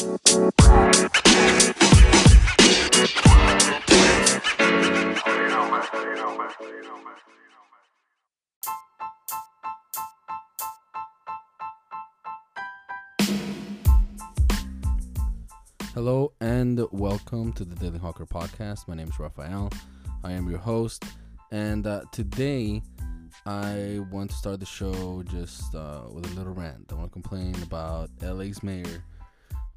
Hello 0.00 0.16
and 16.40 16.80
welcome 16.92 17.52
to 17.52 17.66
the 17.66 17.74
Daily 17.74 17.98
Hawker 17.98 18.24
podcast. 18.24 18.88
My 18.88 18.94
name 18.94 19.08
is 19.08 19.20
Rafael. 19.20 19.70
I 20.24 20.32
am 20.32 20.48
your 20.48 20.60
host, 20.60 21.04
and 21.52 21.86
uh, 21.86 22.04
today 22.10 22.80
I 23.44 24.00
want 24.10 24.30
to 24.30 24.36
start 24.36 24.60
the 24.60 24.66
show 24.66 25.22
just 25.24 25.74
uh, 25.74 26.04
with 26.10 26.24
a 26.24 26.34
little 26.34 26.54
rant. 26.54 26.90
I 26.90 26.94
want 26.94 27.08
to 27.08 27.12
complain 27.12 27.54
about 27.62 28.08
LA's 28.22 28.62
mayor, 28.62 29.04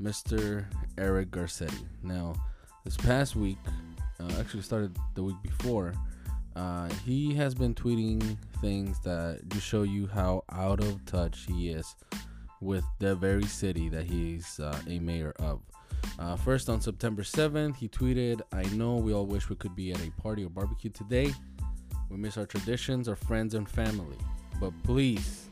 Mr. 0.04 0.66
Eric 0.98 1.32
Garcetti. 1.32 1.86
Now, 2.04 2.36
this 2.84 2.98
past 2.98 3.38
week, 3.38 3.57
uh, 4.20 4.34
actually 4.38 4.64
started 4.64 4.98
the 5.16 5.24
week 5.24 5.42
before, 5.42 5.94
uh, 6.57 6.89
he 7.06 7.34
has 7.36 7.56
been 7.56 7.74
tweeting 7.74 8.38
things 8.60 9.00
that 9.00 9.39
just 9.47 9.66
show 9.66 9.84
you 9.84 10.08
how 10.08 10.44
out 10.52 10.82
of 10.82 11.04
touch 11.06 11.46
he 11.47 11.70
is 11.70 11.96
with 12.60 12.84
the 13.00 13.16
very 13.16 13.46
city 13.46 13.88
that 13.89 14.04
he's 14.04 14.60
uh, 14.60 14.78
a 14.88 15.00
mayor 15.00 15.34
of. 15.39 15.61
Uh, 16.20 16.36
first, 16.36 16.70
on 16.70 16.82
September 16.82 17.22
7th, 17.22 17.78
he 17.78 17.88
tweeted, 17.88 18.42
I 18.52 18.64
know 18.75 18.97
we 18.97 19.14
all 19.14 19.25
wish 19.25 19.50
we 19.50 19.56
could 19.56 19.75
be 19.75 19.94
at 19.94 20.06
a 20.06 20.11
party 20.22 20.44
or 20.44 20.50
barbecue 20.50 20.92
today. 20.92 21.33
We 22.10 22.18
miss 22.18 22.38
our 22.38 22.46
traditions, 22.46 23.08
our 23.08 23.16
friends, 23.16 23.54
and 23.54 23.68
family. 23.68 24.18
But 24.60 24.74
please, 24.83 25.50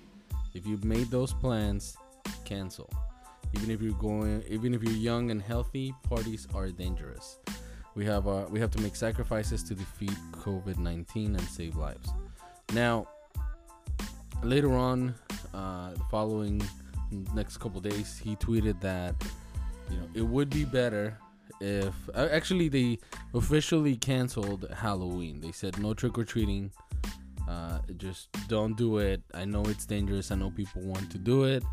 if 0.53 0.67
you've 0.67 0.83
made 0.83 1.09
those 1.09 1.33
plans, 1.33 1.95
cancel. 2.43 2.89
Even 3.53 3.69
if 3.71 3.81
you're 3.81 3.93
going, 3.93 4.43
even 4.47 4.73
if 4.73 4.83
you're 4.83 4.93
young 4.93 5.31
and 5.31 5.41
healthy, 5.41 5.93
parties 6.03 6.47
are 6.53 6.69
dangerous. 6.69 7.39
We 7.95 8.05
have 8.05 8.27
uh, 8.27 8.45
we 8.49 8.59
have 8.59 8.71
to 8.71 8.81
make 8.81 8.95
sacrifices 8.95 9.63
to 9.63 9.75
defeat 9.75 10.15
COVID-19 10.31 11.25
and 11.37 11.41
save 11.41 11.75
lives. 11.75 12.09
Now, 12.73 13.07
later 14.43 14.73
on, 14.73 15.13
uh, 15.53 15.91
the 15.91 16.03
following 16.09 16.61
next 17.33 17.57
couple 17.57 17.81
days, 17.81 18.17
he 18.17 18.35
tweeted 18.37 18.79
that 18.81 19.15
you 19.89 19.97
know 19.97 20.07
it 20.13 20.21
would 20.21 20.49
be 20.49 20.63
better 20.63 21.17
if 21.59 21.93
actually 22.15 22.69
they 22.69 22.97
officially 23.33 23.95
canceled 23.95 24.67
Halloween. 24.75 25.41
They 25.41 25.51
said 25.51 25.77
no 25.79 25.93
trick 25.93 26.17
or 26.17 26.23
treating. 26.23 26.71
Uh, 27.47 27.79
just 27.97 28.29
don't 28.47 28.77
do 28.77 28.97
it. 28.99 29.21
I 29.33 29.45
know 29.45 29.63
it's 29.65 29.85
dangerous. 29.85 30.31
I 30.31 30.35
know 30.35 30.49
people 30.51 30.81
want 30.81 31.11
to 31.11 31.17
do 31.17 31.43
it, 31.43 31.63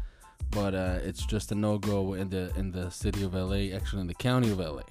but 0.50 0.74
uh, 0.74 0.98
it's 1.02 1.24
just 1.24 1.52
a 1.52 1.54
no 1.54 1.78
go 1.78 2.14
in 2.14 2.30
the 2.30 2.52
in 2.56 2.72
the 2.72 2.91
city 2.91 3.22
of 3.22 3.34
LA. 3.34 3.74
Actually, 3.77 4.02
in 4.02 4.06
the 4.06 4.14
county 4.14 4.50
of 4.50 4.58
LA. 4.58 4.82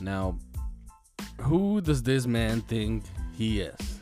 Now, 0.00 0.38
who 1.40 1.80
does 1.80 2.02
this 2.02 2.26
man 2.26 2.60
think 2.62 3.04
he 3.36 3.60
is? 3.60 3.98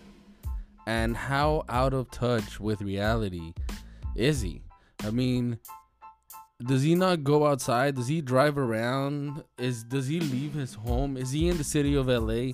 And 0.87 1.17
how 1.17 1.65
out 1.69 1.95
of 1.95 2.11
touch 2.11 2.59
with 2.59 2.81
reality 2.81 3.53
is 4.17 4.41
he? 4.41 4.63
I 5.05 5.11
mean, 5.11 5.59
does 6.67 6.83
he 6.83 6.95
not 6.95 7.25
go 7.25 7.47
outside? 7.47 7.97
Does 7.97 8.09
he 8.09 8.21
drive 8.21 8.59
around? 8.59 9.43
Is 9.59 9.83
does 9.85 10.07
he 10.09 10.21
leave 10.21 10.55
his 10.55 10.75
home? 10.75 11.17
Is 11.17 11.33
he 11.33 11.49
in 11.49 11.57
the 11.57 11.65
city 11.65 11.95
of 11.95 12.09
LA? 12.09 12.53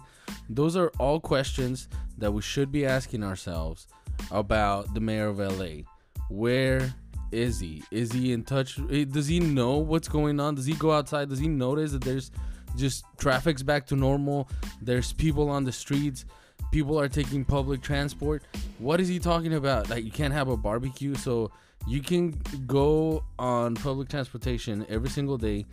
Those 0.48 0.76
are 0.76 0.92
all 0.98 1.18
questions 1.18 1.88
that 2.18 2.32
we 2.32 2.42
should 2.42 2.70
be 2.70 2.86
asking 2.86 3.24
ourselves 3.24 3.88
about 4.30 4.94
the 4.94 5.00
mayor 5.00 5.26
of 5.26 5.38
LA. 5.38 5.82
Where 6.28 6.94
is 7.32 7.60
he? 7.60 7.82
Is 7.90 8.12
he 8.12 8.32
in 8.32 8.44
touch? 8.44 8.78
Eh, 8.90 9.04
does 9.04 9.26
he 9.26 9.40
know 9.40 9.78
what's 9.78 10.08
going 10.08 10.40
on? 10.40 10.54
Does 10.54 10.66
he 10.66 10.74
go 10.74 10.92
outside? 10.92 11.28
Does 11.28 11.38
he 11.38 11.48
notice 11.48 11.92
that 11.92 12.02
there's 12.02 12.30
just 12.76 13.04
traffic's 13.18 13.62
back 13.62 13.86
to 13.88 13.96
normal? 13.96 14.48
There's 14.80 15.12
people 15.12 15.48
on 15.50 15.64
the 15.64 15.72
streets. 15.72 16.24
People 16.72 16.98
are 16.98 17.08
taking 17.08 17.44
public 17.44 17.82
transport. 17.82 18.42
What 18.78 19.00
is 19.00 19.08
he 19.08 19.18
talking 19.18 19.54
about? 19.54 19.90
Like 19.90 20.04
you 20.04 20.10
can't 20.10 20.32
have 20.32 20.48
a 20.48 20.56
barbecue, 20.56 21.14
so 21.14 21.50
you 21.86 22.00
can 22.00 22.30
go 22.66 23.24
on 23.38 23.74
public 23.76 24.08
transportation 24.08 24.86
every 24.88 25.08
single 25.08 25.38
day 25.38 25.66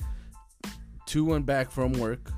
to 1.08 1.34
and 1.34 1.46
back 1.46 1.72
from 1.72 1.94
work 1.94 2.32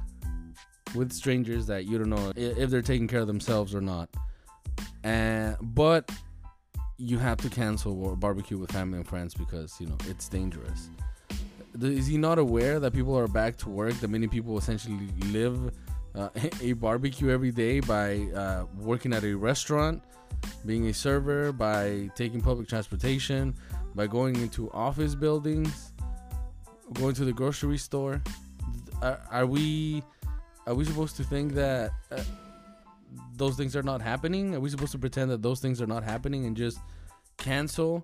with 0.95 1.11
strangers 1.11 1.67
that 1.67 1.85
you 1.85 1.97
don't 1.97 2.09
know 2.09 2.31
if 2.35 2.69
they're 2.69 2.81
taking 2.81 3.07
care 3.07 3.19
of 3.19 3.27
themselves 3.27 3.75
or 3.75 3.81
not. 3.81 4.09
And 5.03 5.57
but 5.61 6.09
you 6.97 7.17
have 7.17 7.37
to 7.39 7.49
cancel 7.49 8.15
barbecue 8.15 8.57
with 8.57 8.71
family 8.71 8.97
and 8.97 9.07
friends 9.07 9.33
because 9.33 9.75
you 9.79 9.87
know 9.87 9.97
it's 10.07 10.29
dangerous. 10.29 10.89
Is 11.81 12.07
he 12.07 12.17
not 12.17 12.39
aware 12.39 12.79
that 12.79 12.93
people 12.93 13.17
are 13.17 13.27
back 13.27 13.57
to 13.57 13.69
work? 13.69 13.93
That 13.95 14.09
many 14.09 14.27
people 14.27 14.57
essentially 14.57 15.09
live 15.31 15.73
uh, 16.15 16.29
a 16.61 16.73
barbecue 16.73 17.29
every 17.29 17.51
day 17.51 17.81
by 17.81 18.21
uh, 18.33 18.65
working 18.77 19.13
at 19.13 19.23
a 19.23 19.33
restaurant 19.33 20.01
being 20.65 20.87
a 20.87 20.93
server, 20.93 21.51
by 21.51 22.09
taking 22.15 22.41
public 22.41 22.67
transportation, 22.67 23.53
by 23.93 24.07
going 24.07 24.35
into 24.35 24.71
office 24.71 25.15
buildings, 25.15 25.91
going 26.93 27.15
to 27.15 27.25
the 27.25 27.33
grocery 27.33 27.77
store. 27.77 28.21
Are, 29.01 29.19
are 29.31 29.45
we 29.45 30.03
are 30.67 30.73
we 30.73 30.85
supposed 30.85 31.15
to 31.17 31.23
think 31.23 31.53
that 31.53 31.91
uh, 32.11 32.21
those 33.35 33.55
things 33.55 33.75
are 33.75 33.83
not 33.83 34.01
happening? 34.01 34.55
Are 34.55 34.59
we 34.59 34.69
supposed 34.69 34.91
to 34.93 34.99
pretend 34.99 35.31
that 35.31 35.41
those 35.41 35.59
things 35.59 35.81
are 35.81 35.87
not 35.87 36.03
happening 36.03 36.45
and 36.45 36.55
just 36.55 36.79
cancel 37.37 38.03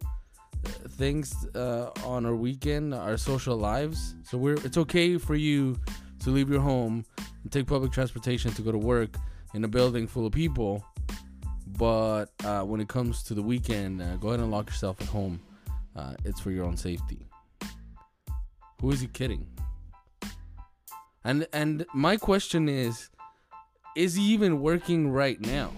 things 0.90 1.34
uh, 1.56 1.90
on 2.06 2.26
our 2.26 2.36
weekend, 2.36 2.94
our 2.94 3.18
social 3.18 3.58
lives? 3.58 4.16
So 4.24 4.38
we're 4.38 4.56
it's 4.66 4.78
okay 4.78 5.18
for 5.18 5.36
you 5.36 5.80
to 6.20 6.30
leave 6.30 6.50
your 6.50 6.62
home 6.62 7.06
and 7.44 7.52
take 7.52 7.68
public 7.68 7.92
transportation 7.92 8.52
to 8.54 8.62
go 8.62 8.72
to 8.72 8.78
work 8.78 9.16
in 9.54 9.64
a 9.64 9.68
building 9.68 10.08
full 10.08 10.26
of 10.26 10.32
people 10.32 10.86
but 11.82 12.28
uh, 12.44 12.62
when 12.62 12.80
it 12.80 12.88
comes 12.88 13.24
to 13.24 13.34
the 13.34 13.42
weekend, 13.42 14.04
uh, 14.04 14.16
go 14.18 14.30
ahead 14.30 14.40
and 14.40 14.52
lock 14.52 14.68
yourself 14.68 15.02
at 15.02 15.08
home. 15.08 15.42
Uh, 15.96 16.14
it's 16.26 16.40
for 16.40 16.52
your 16.52 16.66
own 16.66 16.78
safety. 16.78 17.28
Who 18.82 18.92
is 18.92 19.02
he 19.02 19.08
kidding? 19.08 19.48
And 21.24 21.48
and 21.54 21.86
my 21.94 22.18
question 22.18 22.70
is, 22.70 23.10
is 23.96 24.16
he 24.16 24.24
even 24.24 24.62
working 24.62 25.12
right 25.12 25.40
now? 25.40 25.72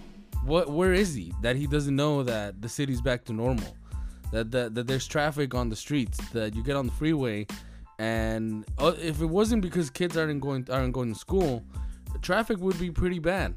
What 0.44 0.70
where 0.70 0.92
is 0.92 1.14
he 1.14 1.32
that 1.40 1.56
he 1.56 1.66
doesn't 1.66 1.96
know 1.96 2.22
that 2.22 2.60
the 2.60 2.68
city's 2.68 3.00
back 3.00 3.24
to 3.26 3.32
normal? 3.32 3.76
That 4.32 4.50
that, 4.50 4.74
that 4.74 4.86
there's 4.86 5.06
traffic 5.06 5.54
on 5.54 5.68
the 5.68 5.76
streets. 5.76 6.18
That 6.30 6.54
you 6.54 6.62
get 6.62 6.76
on 6.76 6.86
the 6.86 6.92
freeway, 6.92 7.46
and 7.98 8.64
uh, 8.78 8.92
if 9.00 9.20
it 9.20 9.26
wasn't 9.26 9.62
because 9.62 9.90
kids 9.90 10.16
aren't 10.16 10.40
going 10.40 10.66
aren't 10.70 10.92
going 10.92 11.12
to 11.12 11.18
school, 11.18 11.64
traffic 12.20 12.58
would 12.58 12.78
be 12.78 12.90
pretty 12.90 13.18
bad. 13.18 13.56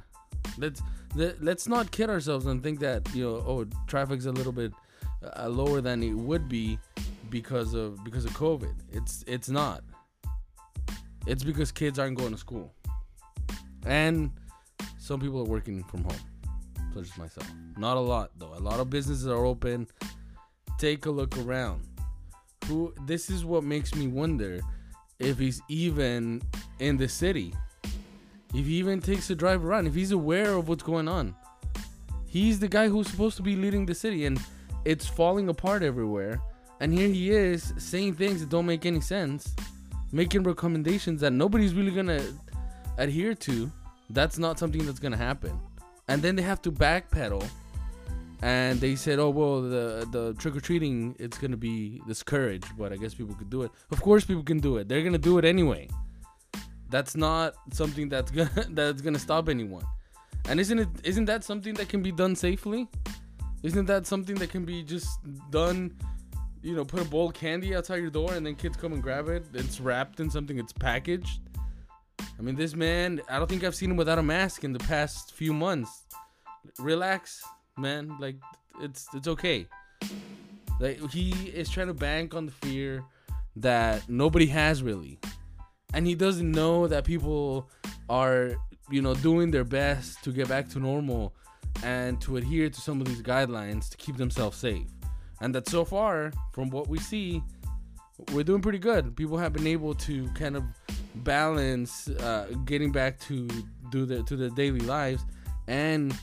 Let's 0.58 0.82
let's 1.16 1.68
not 1.68 1.92
kid 1.92 2.10
ourselves 2.10 2.46
and 2.46 2.64
think 2.64 2.80
that 2.80 3.14
you 3.14 3.24
know 3.24 3.36
oh 3.46 3.66
traffic's 3.88 4.26
a 4.26 4.32
little 4.32 4.52
bit 4.52 4.72
uh, 5.38 5.48
lower 5.48 5.82
than 5.82 6.04
it 6.04 6.14
would 6.14 6.48
be 6.48 6.80
because 7.30 7.74
of 7.74 8.04
because 8.04 8.26
of 8.26 8.32
COVID. 8.32 8.74
It's 8.92 9.24
it's 9.28 9.50
not. 9.50 9.84
It's 11.26 11.44
because 11.44 11.74
kids 11.74 12.00
aren't 12.00 12.18
going 12.18 12.32
to 12.32 12.38
school, 12.38 12.74
and 13.86 14.32
some 15.08 15.20
people 15.20 15.40
are 15.42 15.46
working 15.46 15.84
from 15.84 16.04
home, 16.04 16.20
such 16.94 17.06
as 17.06 17.18
myself. 17.18 17.50
Not 17.78 17.98
a 17.98 18.00
lot 18.00 18.32
though. 18.38 18.54
A 18.54 18.60
lot 18.60 18.80
of 18.80 18.90
businesses 18.90 19.28
are 19.28 19.46
open. 19.46 19.88
Take 20.78 21.06
a 21.06 21.12
look 21.12 21.38
around. 21.38 21.82
Who? 22.68 22.94
This 23.06 23.30
is 23.30 23.46
what 23.46 23.64
makes 23.64 23.96
me 23.96 24.08
wonder 24.08 24.62
if 25.20 25.40
he's 25.40 25.62
even 25.70 26.42
in 26.80 26.98
the 26.98 27.08
city 27.08 27.54
if 28.54 28.66
he 28.66 28.76
even 28.76 29.02
takes 29.02 29.30
a 29.30 29.36
drive 29.36 29.66
around, 29.66 29.88
if 29.88 29.96
he's 29.96 30.12
aware 30.12 30.54
of 30.54 30.70
what's 30.70 30.84
going 30.84 31.08
on, 31.08 31.36
he's 32.26 32.60
the 32.60 32.68
guy 32.68 32.88
who's 32.88 33.08
supposed 33.08 33.38
to 33.38 33.44
be 33.44 33.56
leading 33.56 33.86
the 33.86 33.96
city, 33.96 34.26
and 34.26 34.40
it's 34.86 35.06
falling 35.06 35.50
apart 35.50 35.84
everywhere. 35.84 36.42
And 36.80 36.94
here 36.94 37.08
he 37.08 37.32
is 37.32 37.74
saying 37.78 38.16
things 38.16 38.40
that 38.40 38.50
don't 38.50 38.66
make 38.66 38.86
any 38.86 39.02
sense, 39.02 39.56
making 40.12 40.44
recommendations 40.44 41.22
that 41.22 41.34
nobody's 41.34 41.74
really 41.74 41.92
gonna 41.92 42.24
adhere 42.98 43.34
to. 43.36 43.72
That's 44.10 44.38
not 44.38 44.58
something 44.60 44.86
that's 44.86 45.00
gonna 45.00 45.18
happen. 45.18 45.60
And 46.08 46.22
then 46.22 46.36
they 46.36 46.44
have 46.44 46.62
to 46.62 46.72
backpedal, 46.72 47.46
and 48.42 48.80
they 48.80 48.96
said, 48.96 49.20
"Oh 49.20 49.30
well, 49.30 49.62
the 49.62 50.08
the 50.12 50.34
trick 50.36 50.56
or 50.56 50.62
treating 50.62 51.16
it's 51.20 51.38
gonna 51.38 51.58
be 51.58 52.02
discouraged, 52.08 52.78
but 52.78 52.94
I 52.94 52.98
guess 52.98 53.14
people 53.14 53.36
could 53.36 53.50
do 53.50 53.64
it. 53.64 53.72
Of 53.92 54.02
course, 54.02 54.24
people 54.26 54.44
can 54.44 54.60
do 54.60 54.78
it. 54.78 54.88
They're 54.88 55.04
gonna 55.04 55.18
do 55.18 55.38
it 55.38 55.46
anyway." 55.46 55.90
That's 56.90 57.18
not 57.18 57.56
something 57.74 58.08
that's 58.10 58.32
gonna 58.32 58.52
that's 58.70 59.02
gonna 59.02 59.20
stop 59.20 59.50
anyone. 59.50 59.84
And 60.48 60.60
isn't 60.60 60.80
it 60.80 60.88
isn't 61.04 61.26
that 61.26 61.44
something 61.44 61.74
that 61.76 61.90
can 61.90 62.02
be 62.02 62.12
done 62.12 62.36
safely? 62.36 62.88
Isn't 63.64 63.86
that 63.88 64.06
something 64.06 64.36
that 64.36 64.50
can 64.50 64.64
be 64.64 64.84
just 64.84 65.20
done? 65.50 65.96
You 66.62 66.76
know, 66.76 66.86
put 66.86 67.02
a 67.02 67.06
bowl 67.06 67.30
of 67.30 67.34
candy 67.34 67.76
outside 67.76 67.98
your 67.98 68.10
door 68.10 68.34
and 68.34 68.46
then 68.46 68.56
kids 68.56 68.78
come 68.78 68.94
and 68.94 69.02
grab 69.02 69.28
it. 69.30 69.46
It's 69.54 69.80
wrapped 69.80 70.20
in 70.20 70.30
something. 70.30 70.58
It's 70.58 70.74
packaged. 70.74 71.42
I 72.20 72.42
mean, 72.42 72.56
this 72.56 72.76
man. 72.76 73.22
I 73.30 73.38
don't 73.38 73.48
think 73.48 73.64
I've 73.64 73.76
seen 73.76 73.92
him 73.92 73.98
without 73.98 74.20
a 74.20 74.24
mask 74.24 74.64
in 74.64 74.74
the 74.74 74.80
past 74.80 75.34
few 75.34 75.54
months. 75.54 76.04
Relax, 76.80 77.44
man. 77.78 78.16
Like 78.20 78.36
it's 78.82 79.08
it's 79.14 79.28
okay. 79.28 79.68
Like 80.80 81.00
he 81.12 81.32
is 81.50 81.70
trying 81.70 81.88
to 81.88 81.94
bank 81.94 82.36
on 82.36 82.46
the 82.46 82.52
fear 82.52 83.04
that 83.56 84.08
nobody 84.08 84.46
has 84.48 84.84
really. 84.84 85.20
And 85.94 86.06
he 86.06 86.16
doesn't 86.16 86.52
know 86.52 86.88
that 86.88 87.06
people 87.06 87.70
are, 88.10 88.56
you 88.90 89.02
know, 89.02 89.16
doing 89.16 89.52
their 89.52 89.64
best 89.64 90.24
to 90.24 90.32
get 90.32 90.48
back 90.48 90.70
to 90.70 90.80
normal 90.80 91.34
and 91.84 92.20
to 92.22 92.38
adhere 92.38 92.70
to 92.70 92.82
some 92.82 93.02
of 93.02 93.08
these 93.08 93.22
guidelines 93.22 93.90
to 93.90 93.98
keep 93.98 94.18
themselves 94.18 94.58
safe. 94.58 94.88
And 95.42 95.54
that 95.56 95.68
so 95.68 95.86
far, 95.86 96.32
from 96.52 96.70
what 96.70 96.88
we 96.88 97.00
see, 97.00 97.42
we're 98.34 98.44
doing 98.44 98.62
pretty 98.62 98.80
good. 98.80 99.16
People 99.16 99.38
have 99.38 99.54
been 99.54 99.68
able 99.68 99.94
to 99.96 100.28
kind 100.30 100.56
of 100.56 100.64
balance 101.24 102.08
uh, 102.08 102.48
getting 102.66 102.92
back 102.92 103.20
to 103.22 103.48
do 103.92 104.06
their 104.06 104.24
to 104.24 104.36
their 104.36 104.50
daily 104.50 104.82
lives 104.82 105.24
and 105.68 106.14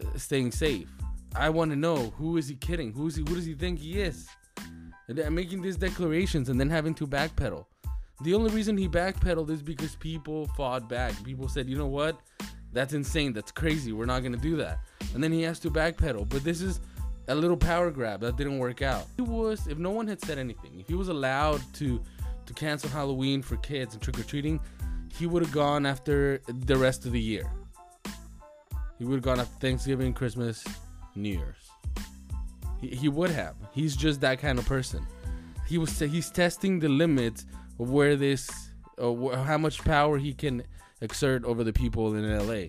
uh, 0.00 0.18
staying 0.18 0.52
safe. 0.52 0.88
I 1.34 1.48
want 1.48 1.70
to 1.70 1.76
know 1.76 2.12
who 2.18 2.36
is 2.36 2.48
he 2.48 2.56
kidding? 2.56 2.92
Who 2.92 3.06
is 3.06 3.16
he? 3.16 3.22
Who 3.26 3.34
does 3.34 3.46
he 3.46 3.54
think 3.54 3.78
he 3.78 4.00
is? 4.00 4.28
And 5.08 5.34
making 5.34 5.62
these 5.62 5.76
declarations 5.76 6.48
and 6.48 6.60
then 6.60 6.70
having 6.70 6.94
to 6.94 7.06
backpedal. 7.06 7.66
The 8.22 8.34
only 8.34 8.54
reason 8.54 8.76
he 8.76 8.88
backpedaled 8.88 9.50
is 9.50 9.62
because 9.62 9.96
people 9.96 10.46
fought 10.56 10.88
back. 10.88 11.12
People 11.24 11.48
said, 11.48 11.68
you 11.68 11.76
know 11.76 11.86
what? 11.86 12.20
That's 12.72 12.94
insane. 12.94 13.32
That's 13.32 13.50
crazy. 13.50 13.92
We're 13.92 14.06
not 14.06 14.20
going 14.20 14.32
to 14.32 14.38
do 14.38 14.56
that. 14.56 14.78
And 15.14 15.22
then 15.22 15.32
he 15.32 15.42
has 15.42 15.58
to 15.60 15.70
backpedal. 15.70 16.28
But 16.28 16.44
this 16.44 16.60
is 16.62 16.80
a 17.28 17.34
little 17.34 17.56
power 17.56 17.90
grab 17.90 18.20
that 18.20 18.36
didn't 18.36 18.58
work 18.58 18.80
out. 18.80 19.06
He 19.16 19.22
was, 19.22 19.66
if 19.66 19.78
no 19.78 19.90
one 19.90 20.06
had 20.06 20.20
said 20.20 20.38
anything, 20.38 20.78
if 20.78 20.86
he 20.86 20.94
was 20.94 21.08
allowed 21.08 21.60
to 21.74 22.00
to 22.46 22.54
cancel 22.54 22.90
Halloween 22.90 23.42
for 23.42 23.56
kids 23.56 23.94
and 23.94 24.02
trick 24.02 24.18
or 24.18 24.24
treating, 24.24 24.60
he 25.16 25.26
would 25.26 25.42
have 25.42 25.52
gone 25.52 25.86
after 25.86 26.40
the 26.48 26.76
rest 26.76 27.06
of 27.06 27.12
the 27.12 27.20
year. 27.20 27.50
He 28.98 29.04
would 29.04 29.16
have 29.16 29.22
gone 29.22 29.40
after 29.40 29.58
Thanksgiving, 29.58 30.12
Christmas, 30.14 30.64
New 31.14 31.38
Year's. 31.38 31.56
He, 32.80 32.88
he 32.88 33.08
would 33.08 33.30
have. 33.30 33.56
He's 33.72 33.96
just 33.96 34.20
that 34.20 34.38
kind 34.38 34.58
of 34.58 34.66
person. 34.66 35.06
He 35.66 35.78
was 35.78 35.98
he's 35.98 36.30
testing 36.30 36.78
the 36.78 36.88
limits 36.88 37.46
of 37.78 37.90
where 37.90 38.16
this, 38.16 38.50
uh, 38.98 39.14
how 39.44 39.58
much 39.58 39.82
power 39.84 40.18
he 40.18 40.34
can 40.34 40.62
exert 41.00 41.44
over 41.44 41.64
the 41.64 41.72
people 41.72 42.14
in 42.14 42.46
LA. 42.46 42.66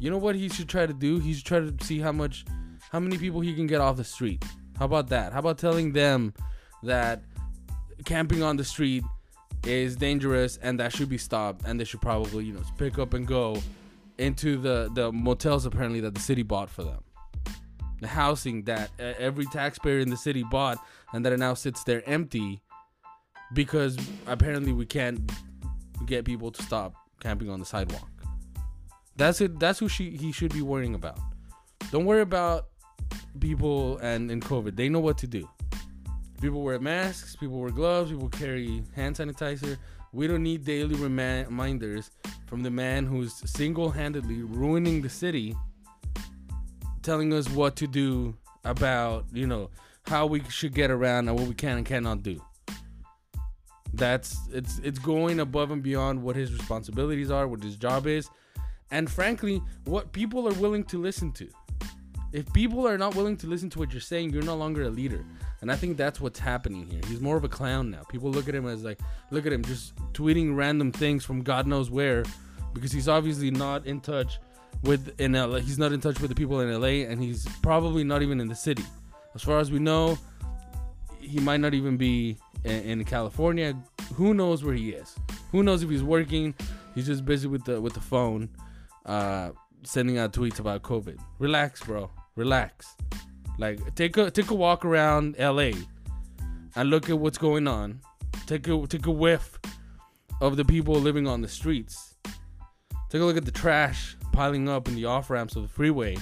You 0.00 0.10
know 0.10 0.18
what 0.18 0.34
he 0.34 0.48
should 0.48 0.68
try 0.68 0.86
to 0.86 0.92
do? 0.92 1.18
He 1.18 1.34
should 1.34 1.46
try 1.46 1.60
to 1.60 1.74
see 1.82 1.98
how 1.98 2.12
much, 2.12 2.44
how 2.90 3.00
many 3.00 3.18
people 3.18 3.40
he 3.40 3.54
can 3.54 3.66
get 3.66 3.80
off 3.80 3.96
the 3.96 4.04
street. 4.04 4.44
How 4.78 4.86
about 4.86 5.08
that? 5.08 5.32
How 5.32 5.38
about 5.38 5.58
telling 5.58 5.92
them 5.92 6.34
that 6.82 7.22
camping 8.04 8.42
on 8.42 8.56
the 8.56 8.64
street 8.64 9.04
is 9.64 9.96
dangerous 9.96 10.58
and 10.62 10.80
that 10.80 10.92
should 10.92 11.08
be 11.08 11.18
stopped 11.18 11.64
and 11.66 11.78
they 11.78 11.84
should 11.84 12.00
probably 12.00 12.44
you 12.44 12.52
know 12.52 12.62
pick 12.78 12.98
up 12.98 13.14
and 13.14 13.26
go 13.26 13.60
into 14.18 14.56
the 14.56 14.90
the 14.94 15.12
motels 15.12 15.66
apparently 15.66 16.00
that 16.00 16.14
the 16.14 16.20
city 16.20 16.42
bought 16.42 16.70
for 16.70 16.84
them. 16.84 17.02
The 18.00 18.08
housing 18.08 18.64
that 18.64 18.90
every 18.98 19.46
taxpayer 19.46 20.00
in 20.00 20.10
the 20.10 20.16
city 20.16 20.42
bought 20.42 20.78
and 21.12 21.24
that 21.24 21.32
it 21.32 21.38
now 21.38 21.54
sits 21.54 21.84
there 21.84 22.02
empty 22.06 22.60
because 23.54 23.96
apparently 24.26 24.72
we 24.72 24.86
can't 24.86 25.30
get 26.06 26.24
people 26.24 26.50
to 26.50 26.62
stop 26.62 26.94
camping 27.20 27.48
on 27.48 27.60
the 27.60 27.66
sidewalk. 27.66 28.08
That's 29.16 29.40
it 29.40 29.60
that's 29.60 29.78
who 29.78 29.88
she 29.88 30.16
he 30.16 30.32
should 30.32 30.52
be 30.52 30.62
worrying 30.62 30.94
about. 30.94 31.18
Don't 31.92 32.06
worry 32.06 32.22
about 32.22 32.68
people 33.38 33.98
and 33.98 34.30
in 34.30 34.40
covid. 34.40 34.74
They 34.74 34.88
know 34.88 35.00
what 35.00 35.18
to 35.18 35.26
do 35.26 35.48
People 36.42 36.62
wear 36.62 36.80
masks, 36.80 37.36
people 37.36 37.60
wear 37.60 37.70
gloves, 37.70 38.10
people 38.10 38.28
carry 38.28 38.82
hand 38.96 39.14
sanitizer. 39.14 39.78
We 40.12 40.26
don't 40.26 40.42
need 40.42 40.64
daily 40.64 40.96
reminders 40.96 42.10
from 42.46 42.64
the 42.64 42.70
man 42.70 43.06
who's 43.06 43.48
single 43.48 43.92
handedly 43.92 44.42
ruining 44.42 45.02
the 45.02 45.08
city, 45.08 45.54
telling 47.02 47.32
us 47.32 47.48
what 47.48 47.76
to 47.76 47.86
do 47.86 48.36
about, 48.64 49.26
you 49.32 49.46
know, 49.46 49.70
how 50.06 50.26
we 50.26 50.42
should 50.48 50.74
get 50.74 50.90
around 50.90 51.28
and 51.28 51.38
what 51.38 51.46
we 51.46 51.54
can 51.54 51.76
and 51.76 51.86
cannot 51.86 52.24
do. 52.24 52.42
That's 53.94 54.36
it's 54.52 54.80
it's 54.80 54.98
going 54.98 55.38
above 55.38 55.70
and 55.70 55.80
beyond 55.80 56.24
what 56.24 56.34
his 56.34 56.52
responsibilities 56.52 57.30
are, 57.30 57.46
what 57.46 57.62
his 57.62 57.76
job 57.76 58.08
is, 58.08 58.28
and 58.90 59.08
frankly, 59.08 59.62
what 59.84 60.10
people 60.10 60.48
are 60.48 60.54
willing 60.54 60.82
to 60.86 61.00
listen 61.00 61.30
to. 61.34 61.48
If 62.32 62.50
people 62.52 62.88
are 62.88 62.96
not 62.96 63.14
willing 63.14 63.36
to 63.38 63.46
listen 63.46 63.68
to 63.70 63.78
what 63.78 63.92
you're 63.92 64.00
saying, 64.00 64.30
you're 64.30 64.42
no 64.42 64.56
longer 64.56 64.84
a 64.84 64.90
leader. 64.90 65.24
And 65.60 65.70
I 65.70 65.76
think 65.76 65.96
that's 65.96 66.20
what's 66.20 66.38
happening 66.38 66.86
here. 66.86 67.00
He's 67.06 67.20
more 67.20 67.36
of 67.36 67.44
a 67.44 67.48
clown 67.48 67.90
now. 67.90 68.02
People 68.04 68.30
look 68.30 68.48
at 68.48 68.54
him 68.54 68.66
as 68.66 68.82
like, 68.82 69.00
look 69.30 69.46
at 69.46 69.52
him 69.52 69.62
just 69.62 69.94
tweeting 70.12 70.56
random 70.56 70.92
things 70.92 71.24
from 71.24 71.42
God 71.42 71.66
knows 71.66 71.90
where, 71.90 72.24
because 72.72 72.90
he's 72.90 73.08
obviously 73.08 73.50
not 73.50 73.86
in 73.86 74.00
touch 74.00 74.38
with 74.82 75.20
in 75.20 75.32
LA. 75.32 75.58
He's 75.58 75.78
not 75.78 75.92
in 75.92 76.00
touch 76.00 76.20
with 76.20 76.30
the 76.30 76.34
people 76.34 76.60
in 76.60 76.80
LA, 76.80 77.08
and 77.10 77.22
he's 77.22 77.46
probably 77.62 78.02
not 78.02 78.22
even 78.22 78.40
in 78.40 78.48
the 78.48 78.54
city. 78.54 78.84
As 79.34 79.42
far 79.42 79.58
as 79.58 79.70
we 79.70 79.78
know, 79.78 80.18
he 81.20 81.38
might 81.38 81.60
not 81.60 81.74
even 81.74 81.96
be 81.96 82.38
in, 82.64 83.00
in 83.00 83.04
California. 83.04 83.74
Who 84.14 84.34
knows 84.34 84.64
where 84.64 84.74
he 84.74 84.90
is? 84.90 85.14
Who 85.52 85.62
knows 85.62 85.82
if 85.82 85.90
he's 85.90 86.02
working? 86.02 86.54
He's 86.94 87.06
just 87.06 87.24
busy 87.24 87.46
with 87.46 87.64
the 87.64 87.80
with 87.80 87.94
the 87.94 88.00
phone, 88.00 88.48
uh, 89.06 89.50
sending 89.82 90.18
out 90.18 90.32
tweets 90.32 90.58
about 90.58 90.82
COVID. 90.82 91.18
Relax, 91.38 91.82
bro. 91.82 92.10
Relax. 92.36 92.96
Like 93.58 93.94
take 93.94 94.16
a 94.16 94.30
take 94.30 94.50
a 94.50 94.54
walk 94.54 94.84
around 94.84 95.36
LA 95.38 95.72
and 96.74 96.90
look 96.90 97.10
at 97.10 97.18
what's 97.18 97.38
going 97.38 97.68
on. 97.68 98.00
Take 98.46 98.68
a 98.68 98.86
take 98.86 99.06
a 99.06 99.10
whiff 99.10 99.58
of 100.40 100.56
the 100.56 100.64
people 100.64 100.94
living 100.94 101.26
on 101.28 101.40
the 101.40 101.48
streets. 101.48 102.16
Take 103.10 103.20
a 103.20 103.24
look 103.24 103.36
at 103.36 103.44
the 103.44 103.52
trash 103.52 104.16
piling 104.32 104.68
up 104.68 104.88
in 104.88 104.94
the 104.94 105.04
off 105.04 105.30
ramps 105.30 105.54
of 105.56 105.62
the 105.62 105.68
freeway. 105.68 106.16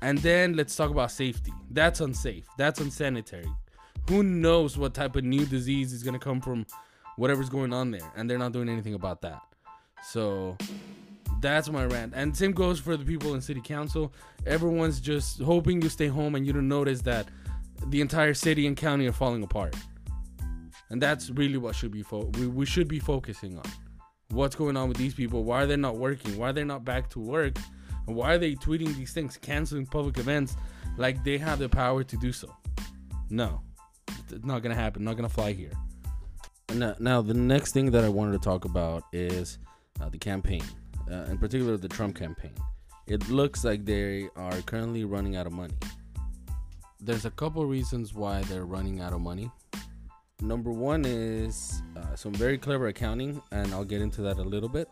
And 0.00 0.18
then 0.18 0.54
let's 0.54 0.74
talk 0.74 0.90
about 0.90 1.10
safety. 1.10 1.52
That's 1.70 2.00
unsafe. 2.00 2.46
That's 2.56 2.80
unsanitary. 2.80 3.48
Who 4.08 4.22
knows 4.22 4.76
what 4.76 4.94
type 4.94 5.16
of 5.16 5.24
new 5.24 5.44
disease 5.46 5.92
is 5.92 6.02
going 6.02 6.14
to 6.14 6.24
come 6.24 6.40
from 6.40 6.66
whatever's 7.16 7.48
going 7.48 7.72
on 7.72 7.90
there? 7.90 8.12
And 8.16 8.28
they're 8.28 8.38
not 8.38 8.52
doing 8.52 8.68
anything 8.68 8.94
about 8.94 9.22
that. 9.22 9.40
So 10.04 10.56
that's 11.42 11.68
my 11.68 11.84
rant. 11.84 12.14
And 12.16 12.34
same 12.34 12.52
goes 12.52 12.78
for 12.78 12.96
the 12.96 13.04
people 13.04 13.34
in 13.34 13.40
city 13.40 13.60
council. 13.60 14.12
Everyone's 14.46 15.00
just 15.00 15.40
hoping 15.40 15.82
you 15.82 15.88
stay 15.88 16.06
home 16.06 16.36
and 16.36 16.46
you 16.46 16.52
don't 16.52 16.68
notice 16.68 17.02
that 17.02 17.28
the 17.88 18.00
entire 18.00 18.32
city 18.32 18.66
and 18.66 18.76
county 18.76 19.06
are 19.08 19.12
falling 19.12 19.42
apart. 19.42 19.74
And 20.88 21.02
that's 21.02 21.30
really 21.30 21.58
what 21.58 21.74
should 21.74 21.90
be 21.90 22.02
fo- 22.02 22.30
we, 22.38 22.46
we 22.46 22.64
should 22.64 22.86
be 22.86 23.00
focusing 23.00 23.58
on. 23.58 23.64
What's 24.30 24.54
going 24.54 24.76
on 24.76 24.88
with 24.88 24.96
these 24.96 25.14
people? 25.14 25.44
Why 25.44 25.62
are 25.62 25.66
they 25.66 25.76
not 25.76 25.96
working? 25.96 26.38
Why 26.38 26.50
are 26.50 26.52
they 26.52 26.64
not 26.64 26.84
back 26.84 27.10
to 27.10 27.18
work? 27.18 27.56
And 28.06 28.16
why 28.16 28.34
are 28.34 28.38
they 28.38 28.54
tweeting 28.54 28.94
these 28.96 29.12
things, 29.12 29.36
canceling 29.36 29.86
public 29.86 30.18
events 30.18 30.56
like 30.96 31.22
they 31.24 31.38
have 31.38 31.58
the 31.58 31.68
power 31.68 32.04
to 32.04 32.16
do 32.16 32.32
so? 32.32 32.54
No. 33.30 33.60
It's 34.30 34.44
not 34.44 34.62
going 34.62 34.74
to 34.74 34.80
happen. 34.80 35.04
Not 35.04 35.16
going 35.16 35.28
to 35.28 35.34
fly 35.34 35.52
here. 35.52 35.72
Now, 36.74 36.94
now, 36.98 37.20
the 37.20 37.34
next 37.34 37.72
thing 37.72 37.90
that 37.90 38.04
I 38.04 38.08
wanted 38.08 38.32
to 38.32 38.38
talk 38.38 38.64
about 38.64 39.04
is 39.12 39.58
uh, 40.00 40.08
the 40.08 40.18
campaign 40.18 40.62
uh, 41.10 41.30
in 41.30 41.38
particular 41.38 41.76
the 41.76 41.88
Trump 41.88 42.16
campaign. 42.16 42.54
It 43.06 43.28
looks 43.28 43.64
like 43.64 43.84
they 43.84 44.28
are 44.36 44.60
currently 44.62 45.04
running 45.04 45.36
out 45.36 45.46
of 45.46 45.52
money. 45.52 45.74
There's 47.00 47.24
a 47.24 47.30
couple 47.30 47.64
reasons 47.66 48.14
why 48.14 48.42
they're 48.42 48.64
running 48.64 49.00
out 49.00 49.12
of 49.12 49.20
money. 49.20 49.50
Number 50.40 50.70
one 50.70 51.04
is 51.04 51.82
uh, 51.96 52.14
some 52.14 52.32
very 52.32 52.58
clever 52.58 52.88
accounting, 52.88 53.40
and 53.50 53.72
I'll 53.72 53.84
get 53.84 54.02
into 54.02 54.22
that 54.22 54.38
a 54.38 54.42
little 54.42 54.68
bit. 54.68 54.88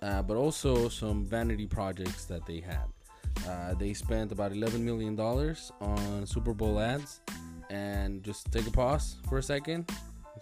Uh, 0.00 0.22
but 0.22 0.36
also 0.36 0.88
some 0.88 1.24
vanity 1.24 1.66
projects 1.66 2.24
that 2.24 2.44
they 2.46 2.60
had. 2.60 2.86
Uh, 3.48 3.74
they 3.74 3.92
spent 3.92 4.32
about 4.32 4.52
$11 4.52 4.80
million 4.80 5.18
on 5.18 6.26
Super 6.26 6.52
Bowl 6.52 6.80
ads. 6.80 7.20
And 7.70 8.22
just 8.22 8.52
take 8.52 8.66
a 8.66 8.70
pause 8.70 9.16
for 9.30 9.38
a 9.38 9.42
second, 9.42 9.90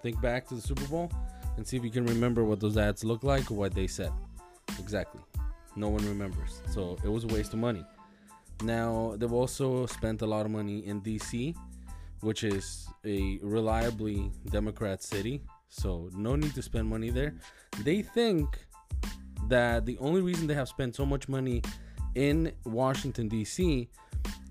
think 0.03 0.21
back 0.21 0.49
to 0.49 0.55
the 0.55 0.61
Super 0.61 0.85
Bowl, 0.87 1.13
and 1.57 1.67
see 1.67 1.77
if 1.77 1.85
you 1.85 1.91
can 1.91 2.05
remember 2.05 2.43
what 2.43 2.59
those 2.59 2.77
ads 2.77 3.05
look 3.05 3.23
like 3.23 3.51
or 3.51 3.55
what 3.55 3.73
they 3.73 3.87
said. 3.87 4.11
Exactly. 4.79 5.21
No 5.77 5.89
one 5.89 6.07
remembers. 6.07 6.63
So 6.71 6.97
it 7.05 7.09
was 7.09 7.25
a 7.25 7.29
waste 7.29 7.53
of 7.53 7.59
money. 7.59 7.85
Now, 8.63 9.15
they've 9.17 9.33
also 9.33 9.87
spent 9.87 10.23
a 10.23 10.27
lot 10.27 10.45
of 10.45 10.53
money 10.53 10.87
in 10.87 11.01
DC, 11.01 11.55
which 12.21 12.45
is 12.45 12.89
a 13.05 13.39
reliably 13.43 14.31
Democrat 14.51 15.03
city. 15.03 15.43
So 15.69 16.11
no 16.15 16.37
need 16.37 16.55
to 16.55 16.63
spend 16.63 16.89
money 16.89 17.11
there. 17.11 17.35
They 17.83 18.03
think 18.03 18.59
that 19.49 19.87
the 19.87 19.97
only 19.99 20.21
reason 20.21 20.47
they 20.47 20.55
have 20.55 20.69
spent 20.69 20.95
so 20.95 21.07
much 21.07 21.29
money 21.29 21.63
in 22.15 22.53
Washington 22.65 23.29
D.C. 23.29 23.89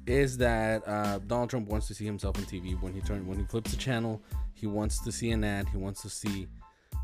is 0.07 0.37
that 0.37 0.87
uh, 0.87 1.19
Donald 1.19 1.49
Trump 1.49 1.67
wants 1.67 1.87
to 1.87 1.93
see 1.93 2.05
himself 2.05 2.37
on 2.37 2.45
TV 2.45 2.81
when 2.81 2.93
he 2.93 3.01
turn 3.01 3.27
when 3.27 3.37
he 3.37 3.45
flips 3.45 3.71
the 3.71 3.77
channel. 3.77 4.21
He 4.53 4.65
wants 4.65 5.01
to 5.03 5.11
see 5.11 5.31
an 5.31 5.43
ad. 5.43 5.69
He 5.69 5.77
wants 5.77 6.01
to 6.01 6.09
see 6.09 6.47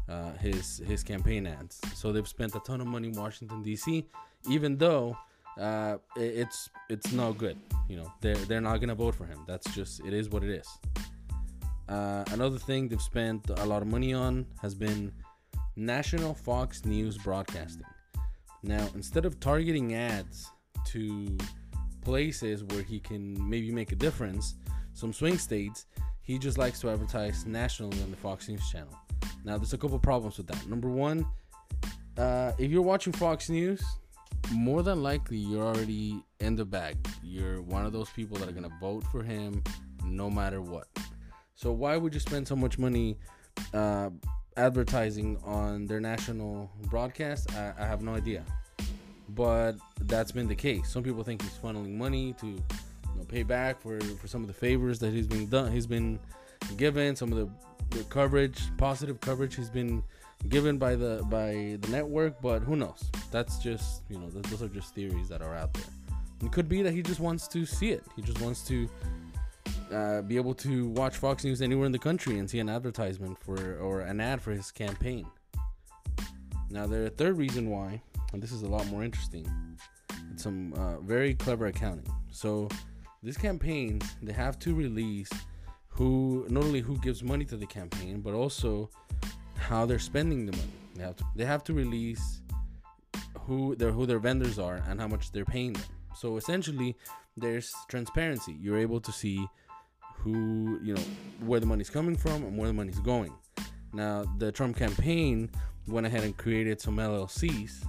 uh, 0.10 0.32
his 0.34 0.82
his 0.86 1.04
campaign 1.04 1.48
ads. 1.48 1.80
So 1.94 2.12
they've 2.12 2.28
spent 2.28 2.56
a 2.56 2.60
ton 2.60 2.82
of 2.82 2.88
money 2.88 3.10
in 3.10 3.16
Washington 3.16 3.62
D.C. 3.64 4.06
Even 4.50 4.78
though 4.78 5.18
uh, 5.60 5.98
it's 6.16 6.70
it's 6.90 7.12
no 7.12 7.34
good. 7.34 7.58
You 7.88 7.98
know 7.98 8.14
they're 8.22 8.36
they're 8.36 8.62
not 8.62 8.78
gonna 8.78 8.96
vote 8.96 9.16
for 9.16 9.26
him. 9.26 9.40
That's 9.48 9.74
just 9.74 10.06
it 10.06 10.14
is 10.14 10.30
what 10.30 10.44
it 10.44 10.50
is. 10.50 10.68
Uh, 11.88 12.24
another 12.32 12.58
thing 12.58 12.88
they've 12.88 13.02
spent 13.02 13.50
a 13.50 13.66
lot 13.66 13.82
of 13.82 13.88
money 13.88 14.14
on 14.14 14.46
has 14.62 14.74
been 14.74 15.12
national 15.76 16.34
Fox 16.34 16.84
News 16.86 17.18
broadcasting. 17.18 17.86
Now 18.64 18.88
instead 18.96 19.26
of 19.26 19.40
targeting 19.40 19.94
ads 19.94 20.52
to 20.88 21.38
places 22.02 22.64
where 22.64 22.84
he 22.84 23.00
can 23.00 23.38
maybe 23.50 23.72
make 23.72 23.92
a 23.92 23.96
difference, 23.96 24.56
some 24.94 25.14
swing 25.14 25.38
states, 25.38 25.86
he 26.22 26.38
just 26.40 26.58
likes 26.58 26.80
to 26.82 26.90
advertise 26.90 27.46
nationally 27.46 28.02
on 28.02 28.12
the 28.12 28.18
Fox 28.18 28.48
News 28.48 28.68
channel. 28.70 28.96
Now, 29.44 29.58
there's 29.58 29.74
a 29.74 29.78
couple 29.78 30.00
problems 30.00 30.38
with 30.38 30.48
that. 30.48 30.68
Number 30.68 30.90
one, 30.90 31.26
uh, 32.18 32.54
if 32.58 32.72
you're 32.72 32.82
watching 32.82 33.14
Fox 33.14 33.50
News, 33.50 33.84
more 34.52 34.84
than 34.84 35.02
likely 35.02 35.38
you're 35.38 35.66
already 35.66 36.24
in 36.40 36.56
the 36.56 36.66
bag. 36.66 36.96
You're 37.24 37.62
one 37.62 37.86
of 37.86 37.94
those 37.94 38.10
people 38.10 38.38
that 38.38 38.48
are 38.48 38.52
gonna 38.52 38.76
vote 38.80 39.04
for 39.12 39.24
him 39.24 39.64
no 40.06 40.30
matter 40.30 40.62
what. 40.62 40.88
So 41.56 41.72
why 41.72 41.98
would 41.98 42.14
you 42.14 42.20
spend 42.20 42.48
so 42.48 42.56
much 42.56 42.78
money 42.78 43.18
uh, 43.74 44.10
advertising 44.58 45.38
on 45.44 45.86
their 45.88 46.00
national 46.00 46.70
broadcast? 46.90 47.54
I, 47.56 47.74
I 47.80 47.86
have 47.86 48.02
no 48.02 48.14
idea, 48.14 48.44
but 49.30 49.74
that's 50.02 50.32
been 50.32 50.48
the 50.48 50.56
case. 50.56 50.92
Some 50.92 51.04
people 51.04 51.24
think 51.24 51.42
he's 51.42 51.58
funneling 51.58 51.96
money 51.96 52.34
to 52.40 52.48
you 52.48 52.60
know, 53.16 53.24
pay 53.28 53.44
back 53.44 53.82
for 53.82 54.00
for 54.00 54.28
some 54.28 54.42
of 54.42 54.48
the 54.48 54.54
favors 54.54 55.00
that 55.00 55.12
he's 55.12 55.28
been 55.28 55.48
done. 55.48 55.72
He's 55.72 55.88
been 55.88 56.20
given 56.78 57.16
some 57.16 57.32
of 57.32 57.38
the, 57.38 57.50
the 57.92 58.04
coverage, 58.06 58.60
positive 58.78 59.20
coverage 59.22 59.56
he's 59.56 59.70
been 59.70 60.04
given 60.50 60.78
by 60.78 60.96
the 60.96 61.24
by 61.30 61.78
the 61.82 61.88
network. 61.90 62.42
But 62.42 62.62
who 62.62 62.76
knows? 62.76 63.04
That's 63.32 63.58
just 63.60 64.04
you 64.10 64.18
know 64.18 64.30
those 64.30 64.62
are 64.62 64.68
just 64.68 64.94
theories 64.96 65.30
that 65.30 65.42
are 65.42 65.56
out 65.56 65.74
there. 65.74 65.86
It 66.44 66.52
could 66.52 66.68
be 66.68 66.82
that 66.82 66.94
he 66.94 67.02
just 67.02 67.20
wants 67.20 67.48
to 67.50 67.66
see 67.66 67.92
it. 67.92 68.04
He 68.16 68.22
just 68.22 68.42
wants 68.42 68.68
to 68.68 68.90
uh, 69.92 70.22
be 70.22 70.36
able 70.36 70.54
to 70.56 70.90
watch 70.90 71.18
Fox 71.18 71.44
News 71.44 71.62
anywhere 71.62 71.86
in 71.86 71.92
the 71.92 72.00
country 72.00 72.40
and 72.40 72.50
see 72.50 72.60
an 72.60 72.70
advertisement 72.70 73.38
for 73.40 73.78
or 73.78 74.02
an 74.02 74.20
ad 74.20 74.42
for 74.42 74.52
his 74.52 74.72
campaign. 74.72 75.26
Now, 76.70 76.88
the 76.88 77.10
third 77.12 77.38
reason 77.38 77.70
why, 77.70 78.02
and 78.34 78.42
this 78.42 78.52
is 78.52 78.64
a 78.64 78.68
lot 78.68 78.86
more 78.88 79.04
interesting, 79.04 79.48
it's 80.32 80.44
some 80.44 80.74
uh, 80.74 81.00
very 81.00 81.36
clever 81.36 81.68
accounting. 81.68 82.08
So, 82.32 82.70
this 83.24 83.38
campaign 83.38 84.02
they 84.22 84.34
have 84.34 84.60
to 84.60 84.76
release 84.76 85.30
who 85.96 86.46
not 86.50 86.64
only 86.64 86.82
who 86.82 86.98
gives 86.98 87.24
money 87.24 87.46
to 87.46 87.56
the 87.56 87.66
campaign, 87.66 88.20
but 88.20 88.34
also 88.34 88.90
how 89.58 89.86
they're 89.86 89.98
spending 90.00 90.46
the 90.46 90.52
money. 90.52 90.74
They 90.96 91.04
have 91.04 91.16
to 91.16 91.26
they 91.36 91.46
have 91.46 91.64
to 91.66 91.74
release 91.74 92.42
who 93.40 93.76
their 93.76 93.92
who 93.92 94.06
their 94.06 94.20
vendors 94.20 94.60
are 94.60 94.82
and 94.88 95.00
how 95.00 95.08
much 95.08 95.32
they're 95.32 95.46
paying 95.46 95.74
them. 95.74 95.84
So 96.16 96.38
essentially, 96.38 96.96
there's 97.38 97.74
transparency. 97.88 98.58
You're 98.60 98.78
able 98.78 99.00
to 99.02 99.12
see 99.12 99.46
who 100.16 100.80
you 100.84 100.96
know 100.96 101.02
where 101.46 101.60
the 101.60 101.66
money's 101.66 101.90
coming 101.90 102.16
from 102.18 102.44
and 102.44 102.58
where 102.58 102.68
the 102.68 102.74
money's 102.74 103.00
going. 103.00 103.34
Now, 103.94 104.26
the 104.38 104.52
Trump 104.52 104.76
campaign 104.76 105.50
went 105.88 106.06
ahead 106.06 106.24
and 106.24 106.36
created 106.36 106.82
some 106.82 106.98
LLCs 106.98 107.86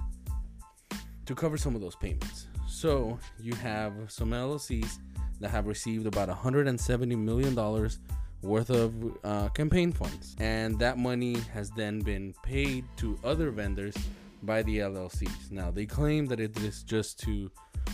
to 1.25 1.35
cover 1.35 1.57
some 1.57 1.75
of 1.75 1.81
those 1.81 1.95
payments. 1.95 2.47
So 2.67 3.19
you 3.39 3.53
have 3.55 3.93
some 4.07 4.31
LLCs 4.31 4.99
that 5.39 5.49
have 5.49 5.67
received 5.67 6.07
about 6.07 6.27
170 6.27 7.15
million 7.15 7.55
dollars 7.55 7.99
worth 8.41 8.69
of 8.69 8.93
uh, 9.23 9.49
campaign 9.49 9.91
funds, 9.91 10.35
and 10.39 10.77
that 10.79 10.97
money 10.97 11.37
has 11.53 11.71
then 11.71 11.99
been 11.99 12.33
paid 12.43 12.85
to 12.97 13.17
other 13.23 13.49
vendors 13.49 13.95
by 14.43 14.61
the 14.63 14.79
LLCs. 14.79 15.51
Now 15.51 15.71
they 15.71 15.85
claim 15.85 16.25
that 16.27 16.39
it 16.39 16.57
is 16.59 16.83
just 16.83 17.19
to 17.21 17.49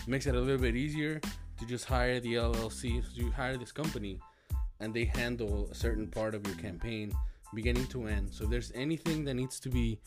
makes 0.07 0.25
it 0.25 0.35
a 0.35 0.39
little 0.39 0.61
bit 0.61 0.75
easier 0.75 1.21
to 1.59 1.65
just 1.65 1.85
hire 1.85 2.19
the 2.19 2.33
LLC. 2.35 3.03
You 3.13 3.31
hire 3.31 3.57
this 3.57 3.71
company 3.71 4.19
and 4.79 4.93
they 4.93 5.05
handle 5.05 5.69
a 5.71 5.75
certain 5.75 6.07
part 6.07 6.35
of 6.35 6.45
your 6.45 6.55
campaign 6.57 7.13
beginning 7.53 7.87
to 7.87 8.07
end. 8.07 8.33
So 8.33 8.45
if 8.45 8.49
there's 8.49 8.71
anything 8.75 9.23
that 9.25 9.35
needs 9.35 9.59
to 9.61 9.69
be 9.69 9.99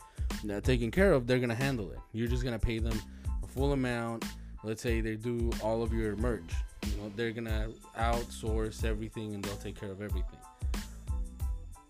uh, 0.51 0.61
taken 0.61 0.91
care 0.91 1.13
of, 1.13 1.25
they're 1.25 1.39
gonna 1.39 1.55
handle 1.55 1.91
it. 1.91 1.99
You're 2.11 2.27
just 2.27 2.43
gonna 2.43 2.59
pay 2.59 2.79
them 2.79 2.99
a 3.43 3.47
full 3.47 3.73
amount. 3.73 4.25
Let's 4.63 4.81
say 4.81 5.01
they 5.01 5.15
do 5.15 5.51
all 5.63 5.81
of 5.83 5.93
your 5.93 6.15
merch. 6.15 6.51
You 6.85 6.97
know, 6.97 7.11
they're 7.15 7.31
gonna 7.31 7.69
outsource 7.97 8.83
everything 8.83 9.35
and 9.35 9.43
they'll 9.43 9.55
take 9.57 9.79
care 9.79 9.91
of 9.91 10.01
everything. 10.01 10.39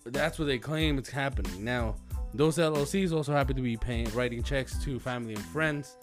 That's 0.05 0.39
what 0.39 0.45
they 0.45 0.57
claim 0.57 0.97
it's 0.97 1.09
happening. 1.09 1.63
Now, 1.63 1.95
those 2.33 2.57
LLCs 2.57 3.11
also 3.11 3.33
happen 3.33 3.55
to 3.55 3.61
be 3.61 3.77
paying 3.77 4.09
writing 4.13 4.43
checks 4.43 4.81
to 4.83 4.99
family 4.99 5.33
and 5.33 5.43
friends 5.45 5.97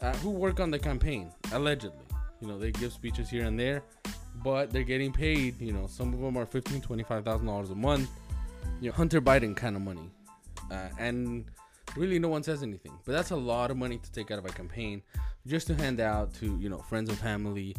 uh, 0.00 0.12
who 0.16 0.30
work 0.30 0.60
on 0.60 0.70
the 0.70 0.78
campaign, 0.78 1.30
allegedly. 1.52 1.98
You 2.40 2.48
know, 2.48 2.58
they 2.58 2.72
give 2.72 2.92
speeches 2.92 3.28
here 3.30 3.44
and 3.44 3.58
there 3.58 3.82
but 4.42 4.70
they're 4.70 4.82
getting 4.82 5.12
paid. 5.12 5.60
You 5.60 5.72
know, 5.72 5.86
some 5.86 6.12
of 6.12 6.20
them 6.20 6.36
are 6.36 6.46
fifteen, 6.46 6.80
twenty-five 6.80 7.24
thousand 7.24 7.46
dollars 7.46 7.70
a 7.70 7.74
month. 7.74 8.08
You 8.80 8.90
know, 8.90 8.96
Hunter 8.96 9.20
Biden 9.20 9.54
kind 9.54 9.76
of 9.76 9.82
money, 9.82 10.10
uh, 10.70 10.88
and 10.98 11.44
really 11.96 12.18
no 12.18 12.28
one 12.28 12.42
says 12.42 12.62
anything. 12.62 12.92
But 13.04 13.12
that's 13.12 13.30
a 13.30 13.36
lot 13.36 13.70
of 13.70 13.76
money 13.76 13.98
to 13.98 14.12
take 14.12 14.30
out 14.30 14.38
of 14.38 14.44
a 14.46 14.50
campaign 14.50 15.02
just 15.46 15.66
to 15.68 15.74
hand 15.74 16.00
out 16.00 16.34
to 16.34 16.58
you 16.58 16.68
know 16.68 16.78
friends 16.78 17.08
and 17.08 17.18
family. 17.18 17.76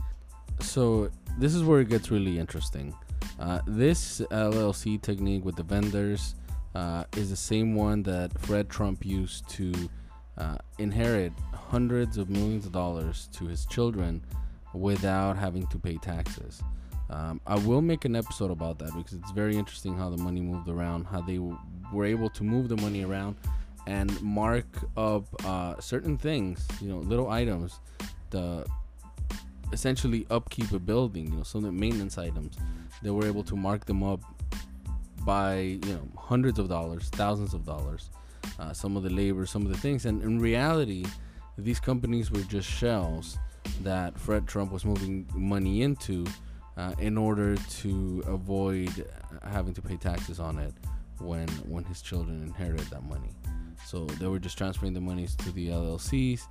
So 0.59 1.09
this 1.37 1.53
is 1.53 1.63
where 1.63 1.81
it 1.81 1.89
gets 1.89 2.11
really 2.11 2.39
interesting. 2.39 2.93
Uh, 3.39 3.59
this 3.67 4.21
LLC 4.31 5.01
technique 5.01 5.43
with 5.43 5.55
the 5.55 5.63
vendors 5.63 6.35
uh, 6.75 7.03
is 7.17 7.29
the 7.29 7.35
same 7.35 7.75
one 7.75 8.03
that 8.03 8.37
Fred 8.39 8.69
Trump 8.69 9.05
used 9.05 9.49
to 9.49 9.73
uh, 10.37 10.57
inherit 10.79 11.33
hundreds 11.53 12.17
of 12.17 12.29
millions 12.29 12.65
of 12.65 12.71
dollars 12.71 13.29
to 13.33 13.45
his 13.45 13.65
children 13.65 14.23
without 14.73 15.37
having 15.37 15.65
to 15.67 15.79
pay 15.79 15.97
taxes. 15.97 16.61
Um, 17.09 17.39
I 17.45 17.55
will 17.59 17.81
make 17.81 18.05
an 18.05 18.15
episode 18.15 18.51
about 18.51 18.79
that 18.79 18.93
because 18.95 19.13
it's 19.13 19.31
very 19.31 19.55
interesting 19.55 19.95
how 19.95 20.09
the 20.09 20.17
money 20.17 20.41
moved 20.41 20.69
around, 20.69 21.05
how 21.05 21.21
they 21.21 21.35
w- 21.35 21.57
were 21.93 22.05
able 22.05 22.29
to 22.31 22.43
move 22.43 22.67
the 22.67 22.77
money 22.77 23.03
around 23.03 23.35
and 23.87 24.21
mark 24.21 24.65
up 24.97 25.25
uh, 25.45 25.79
certain 25.79 26.17
things, 26.17 26.67
you 26.81 26.89
know, 26.89 26.97
little 26.97 27.29
items, 27.29 27.79
the 28.31 28.65
essentially 29.71 30.25
upkeep 30.29 30.71
a 30.71 30.79
building, 30.79 31.31
you 31.31 31.37
know, 31.37 31.43
some 31.43 31.59
of 31.59 31.65
the 31.65 31.71
maintenance 31.71 32.17
items. 32.17 32.57
They 33.01 33.09
were 33.11 33.25
able 33.25 33.43
to 33.43 33.55
mark 33.55 33.85
them 33.85 34.03
up 34.03 34.21
by, 35.25 35.57
you 35.57 35.93
know, 35.93 36.07
hundreds 36.17 36.59
of 36.59 36.69
dollars, 36.69 37.09
thousands 37.09 37.53
of 37.53 37.65
dollars, 37.65 38.09
uh, 38.59 38.73
some 38.73 38.95
of 38.95 39.03
the 39.03 39.09
labor, 39.09 39.45
some 39.45 39.63
of 39.63 39.69
the 39.69 39.77
things. 39.77 40.05
And 40.05 40.21
in 40.21 40.39
reality, 40.39 41.05
these 41.57 41.79
companies 41.79 42.31
were 42.31 42.41
just 42.41 42.69
shells 42.69 43.37
that 43.81 44.17
Fred 44.17 44.47
Trump 44.47 44.71
was 44.71 44.85
moving 44.85 45.27
money 45.33 45.81
into 45.81 46.25
uh, 46.77 46.93
in 46.99 47.17
order 47.17 47.55
to 47.55 48.23
avoid 48.27 49.05
having 49.43 49.73
to 49.73 49.81
pay 49.81 49.97
taxes 49.97 50.39
on 50.39 50.59
it 50.59 50.73
when 51.19 51.47
when 51.67 51.83
his 51.85 52.01
children 52.01 52.41
inherited 52.41 52.87
that 52.87 53.03
money. 53.03 53.29
So 53.85 54.05
they 54.05 54.27
were 54.27 54.39
just 54.39 54.57
transferring 54.57 54.93
the 54.93 55.01
monies 55.01 55.35
to 55.37 55.51
the 55.51 55.69
LLCs. 55.69 56.41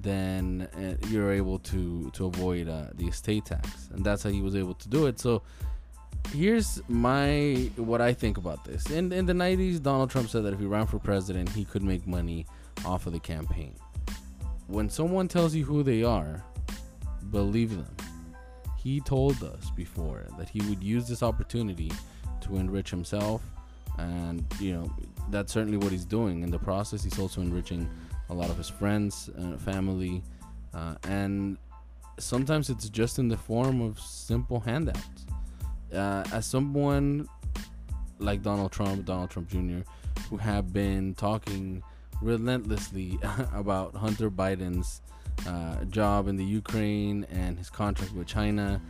Then 0.00 0.68
uh, 0.76 1.06
you're 1.08 1.32
able 1.32 1.58
to 1.60 2.10
to 2.12 2.26
avoid 2.26 2.68
uh, 2.68 2.86
the 2.94 3.06
estate 3.06 3.46
tax, 3.46 3.88
and 3.92 4.04
that's 4.04 4.22
how 4.22 4.30
he 4.30 4.42
was 4.42 4.54
able 4.54 4.74
to 4.74 4.88
do 4.88 5.06
it. 5.06 5.18
So 5.18 5.42
here's 6.32 6.80
my 6.88 7.70
what 7.76 8.00
I 8.00 8.12
think 8.12 8.38
about 8.38 8.64
this. 8.64 8.90
In 8.90 9.12
in 9.12 9.26
the 9.26 9.32
90s, 9.32 9.82
Donald 9.82 10.10
Trump 10.10 10.28
said 10.28 10.44
that 10.44 10.52
if 10.52 10.60
he 10.60 10.66
ran 10.66 10.86
for 10.86 10.98
president, 10.98 11.48
he 11.50 11.64
could 11.64 11.82
make 11.82 12.06
money 12.06 12.46
off 12.84 13.06
of 13.06 13.12
the 13.12 13.20
campaign. 13.20 13.74
When 14.66 14.88
someone 14.88 15.28
tells 15.28 15.54
you 15.54 15.64
who 15.64 15.82
they 15.82 16.02
are, 16.02 16.44
believe 17.30 17.70
them. 17.70 17.96
He 18.76 19.00
told 19.00 19.42
us 19.42 19.70
before 19.70 20.26
that 20.38 20.48
he 20.48 20.60
would 20.68 20.82
use 20.82 21.08
this 21.08 21.22
opportunity 21.22 21.90
to 22.42 22.56
enrich 22.56 22.90
himself, 22.90 23.42
and 23.98 24.44
you 24.60 24.74
know 24.74 24.92
that's 25.30 25.52
certainly 25.52 25.78
what 25.78 25.92
he's 25.92 26.04
doing. 26.04 26.42
In 26.42 26.50
the 26.50 26.58
process, 26.58 27.04
he's 27.04 27.18
also 27.18 27.40
enriching 27.40 27.88
a 28.30 28.34
lot 28.34 28.50
of 28.50 28.56
his 28.56 28.68
friends, 28.68 29.30
and 29.36 29.60
family, 29.60 30.22
uh, 30.74 30.96
and 31.04 31.56
sometimes 32.18 32.68
it's 32.68 32.88
just 32.88 33.18
in 33.18 33.28
the 33.28 33.36
form 33.36 33.80
of 33.80 33.98
simple 33.98 34.60
handouts. 34.60 35.26
Uh, 35.92 36.22
as 36.32 36.46
someone 36.46 37.26
like 38.18 38.42
Donald 38.42 38.72
Trump, 38.72 39.04
Donald 39.06 39.30
Trump 39.30 39.48
Jr., 39.48 39.80
who 40.28 40.36
have 40.36 40.72
been 40.72 41.14
talking 41.14 41.82
relentlessly 42.20 43.18
about 43.54 43.94
Hunter 43.94 44.30
Biden's 44.30 45.00
uh, 45.46 45.84
job 45.84 46.28
in 46.28 46.36
the 46.36 46.44
Ukraine 46.44 47.24
and 47.30 47.56
his 47.56 47.70
contract 47.70 48.12
with 48.12 48.26
China, 48.26 48.82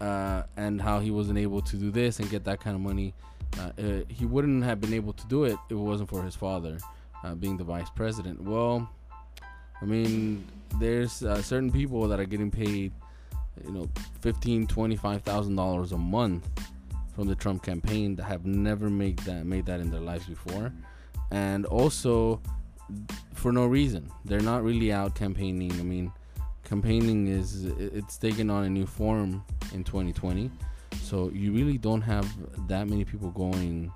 uh, 0.00 0.42
and 0.56 0.80
how 0.80 0.98
he 1.00 1.10
wasn't 1.10 1.38
able 1.38 1.62
to 1.62 1.76
do 1.76 1.90
this 1.90 2.18
and 2.18 2.28
get 2.30 2.44
that 2.44 2.60
kind 2.60 2.74
of 2.74 2.82
money. 2.82 3.14
Uh, 3.58 3.70
uh 3.78 4.00
he 4.08 4.24
wouldn't 4.24 4.62
have 4.64 4.80
been 4.80 4.94
able 4.94 5.12
to 5.12 5.26
do 5.26 5.44
it 5.44 5.58
if 5.66 5.72
it 5.72 5.74
wasn't 5.74 6.08
for 6.08 6.22
his 6.22 6.36
father 6.36 6.78
uh, 7.24 7.34
being 7.34 7.56
the 7.56 7.64
vice 7.64 7.90
president. 7.90 8.40
Well, 8.42 8.88
I 9.80 9.84
mean, 9.84 10.46
there's 10.78 11.22
uh, 11.22 11.42
certain 11.42 11.70
people 11.70 12.06
that 12.08 12.20
are 12.20 12.24
getting 12.24 12.50
paid, 12.50 12.92
you 13.64 13.72
know, 13.72 13.88
fifteen, 14.20 14.66
twenty-five 14.66 15.22
thousand 15.22 15.56
dollars 15.56 15.92
a 15.92 15.98
month 15.98 16.48
from 17.14 17.28
the 17.28 17.34
Trump 17.34 17.62
campaign 17.62 18.16
that 18.16 18.24
have 18.24 18.46
never 18.46 18.88
made 18.88 19.18
that 19.20 19.46
made 19.46 19.66
that 19.66 19.80
in 19.80 19.90
their 19.90 20.00
lives 20.00 20.26
before, 20.26 20.72
and 21.30 21.66
also 21.66 22.40
for 23.34 23.52
no 23.52 23.66
reason. 23.66 24.10
They're 24.24 24.40
not 24.40 24.62
really 24.62 24.92
out 24.92 25.14
campaigning. 25.14 25.72
I 25.72 25.82
mean, 25.82 26.12
campaigning 26.64 27.28
is 27.28 27.64
it's 27.64 28.16
taken 28.16 28.50
on 28.50 28.64
a 28.64 28.70
new 28.70 28.86
form 28.86 29.44
in 29.72 29.84
2020. 29.84 30.50
So 31.02 31.30
you 31.30 31.52
really 31.52 31.78
don't 31.78 32.02
have 32.02 32.26
that 32.68 32.88
many 32.88 33.04
people 33.04 33.30
going 33.30 33.92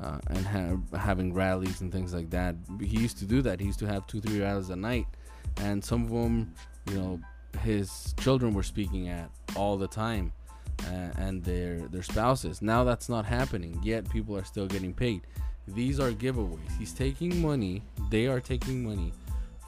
uh, 0.00 0.18
and 0.28 0.46
have, 0.46 0.80
having 0.96 1.32
rallies 1.34 1.80
and 1.80 1.92
things 1.92 2.12
like 2.14 2.30
that. 2.30 2.56
He 2.80 2.98
used 2.98 3.18
to 3.18 3.24
do 3.24 3.42
that. 3.42 3.60
He 3.60 3.66
used 3.66 3.78
to 3.80 3.86
have 3.86 4.06
two, 4.06 4.20
three 4.20 4.40
rallies 4.40 4.70
a 4.70 4.76
night, 4.76 5.06
and 5.58 5.84
some 5.84 6.04
of 6.04 6.10
them, 6.10 6.54
you 6.90 6.96
know, 6.96 7.20
his 7.60 8.14
children 8.20 8.54
were 8.54 8.62
speaking 8.62 9.08
at 9.08 9.30
all 9.56 9.76
the 9.76 9.88
time. 9.88 10.32
uh, 10.86 11.10
and 11.16 11.44
their 11.44 11.80
their 11.88 12.02
spouses. 12.02 12.62
Now 12.62 12.84
that's 12.84 13.08
not 13.08 13.24
happening. 13.24 13.78
Yet 13.82 14.08
people 14.10 14.36
are 14.36 14.44
still 14.44 14.66
getting 14.66 14.92
paid. 14.94 15.22
These 15.68 16.00
are 16.00 16.10
giveaways. 16.10 16.76
He's 16.78 16.92
taking 16.92 17.40
money. 17.40 17.82
They 18.10 18.26
are 18.26 18.40
taking 18.40 18.84
money 18.84 19.12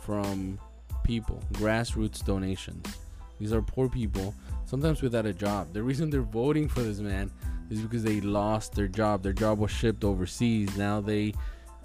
from 0.01 0.59
people, 1.05 1.43
grassroots 1.53 2.25
donations. 2.25 2.87
These 3.45 3.53
are 3.53 3.61
poor 3.61 3.91
people, 3.91 4.35
sometimes 4.65 5.03
without 5.03 5.27
a 5.27 5.33
job. 5.35 5.75
The 5.75 5.83
reason 5.83 6.09
they're 6.09 6.23
voting 6.23 6.67
for 6.67 6.81
this 6.81 6.99
man 6.99 7.31
is 7.69 7.79
because 7.79 8.03
they 8.03 8.23
lost 8.23 8.75
their 8.75 8.89
job. 8.89 9.23
Their 9.23 9.35
job 9.35 9.59
was 9.59 9.71
shipped 9.71 10.03
overseas. 10.03 10.75
Now 10.79 11.03
they, 11.03 11.35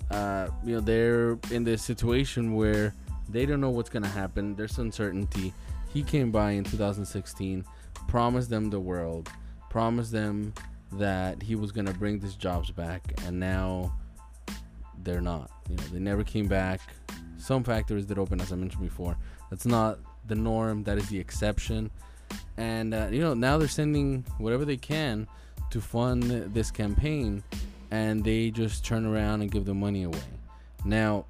uh, 0.09 0.47
you 0.63 0.75
know, 0.75 0.79
they're 0.79 1.37
in 1.51 1.65
this 1.65 1.83
situation 1.83 2.55
where 2.55 2.95
they 3.27 3.45
don't 3.45 3.59
know 3.59 3.71
what's 3.71 3.89
gonna 3.89 4.07
happen. 4.07 4.55
There's 4.55 4.77
uncertainty. 4.77 5.53
He 5.93 6.01
came 6.01 6.31
by 6.31 6.51
in 6.51 6.63
2016, 6.63 7.65
promised 8.07 8.49
them 8.49 8.69
the 8.69 8.79
world, 8.79 9.29
promised 9.69 10.13
them 10.13 10.53
that 10.93 11.43
he 11.43 11.55
was 11.55 11.73
gonna 11.73 11.91
bring 11.91 12.19
these 12.19 12.35
jobs 12.35 12.71
back, 12.71 13.03
and 13.25 13.37
now 13.37 13.93
they're 15.03 15.19
not. 15.19 15.51
You 15.69 15.75
know, 15.75 15.83
they 15.91 15.99
never 15.99 16.23
came 16.23 16.47
back. 16.47 16.79
Some 17.37 17.65
factories 17.65 18.05
did 18.05 18.17
open, 18.17 18.39
as 18.39 18.53
I 18.53 18.55
mentioned 18.55 18.83
before. 18.83 19.17
That's 19.49 19.65
not 19.65 19.99
the 20.29 20.35
norm. 20.35 20.83
That 20.83 20.97
is 20.97 21.09
the 21.09 21.19
exception. 21.19 21.91
And 22.57 22.93
uh, 22.93 23.07
you 23.11 23.19
know, 23.19 23.33
now 23.33 23.57
they're 23.57 23.67
sending 23.67 24.25
whatever 24.37 24.65
they 24.65 24.77
can 24.77 25.27
to 25.71 25.81
fund 25.81 26.23
this 26.53 26.71
campaign, 26.71 27.43
and 27.91 28.23
they 28.23 28.51
just 28.51 28.85
turn 28.85 29.05
around 29.05 29.41
and 29.41 29.51
give 29.51 29.65
the 29.65 29.73
money 29.73 30.03
away. 30.03 30.23
Now, 30.85 31.25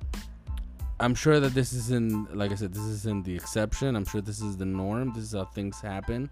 I'm 1.00 1.16
sure 1.16 1.40
that 1.40 1.54
this 1.54 1.74
isn't, 1.74 2.36
like 2.36 2.52
I 2.52 2.56
said, 2.56 2.74
this 2.74 2.84
isn't 2.84 3.26
the 3.26 3.36
exception. 3.36 3.96
I'm 3.96 4.06
sure 4.06 4.22
this 4.22 4.42
is 4.42 4.58
the 4.58 4.66
norm. 4.66 5.14
This 5.16 5.26
is 5.26 5.34
how 5.34 5.46
things 5.46 5.80
happen 5.80 6.30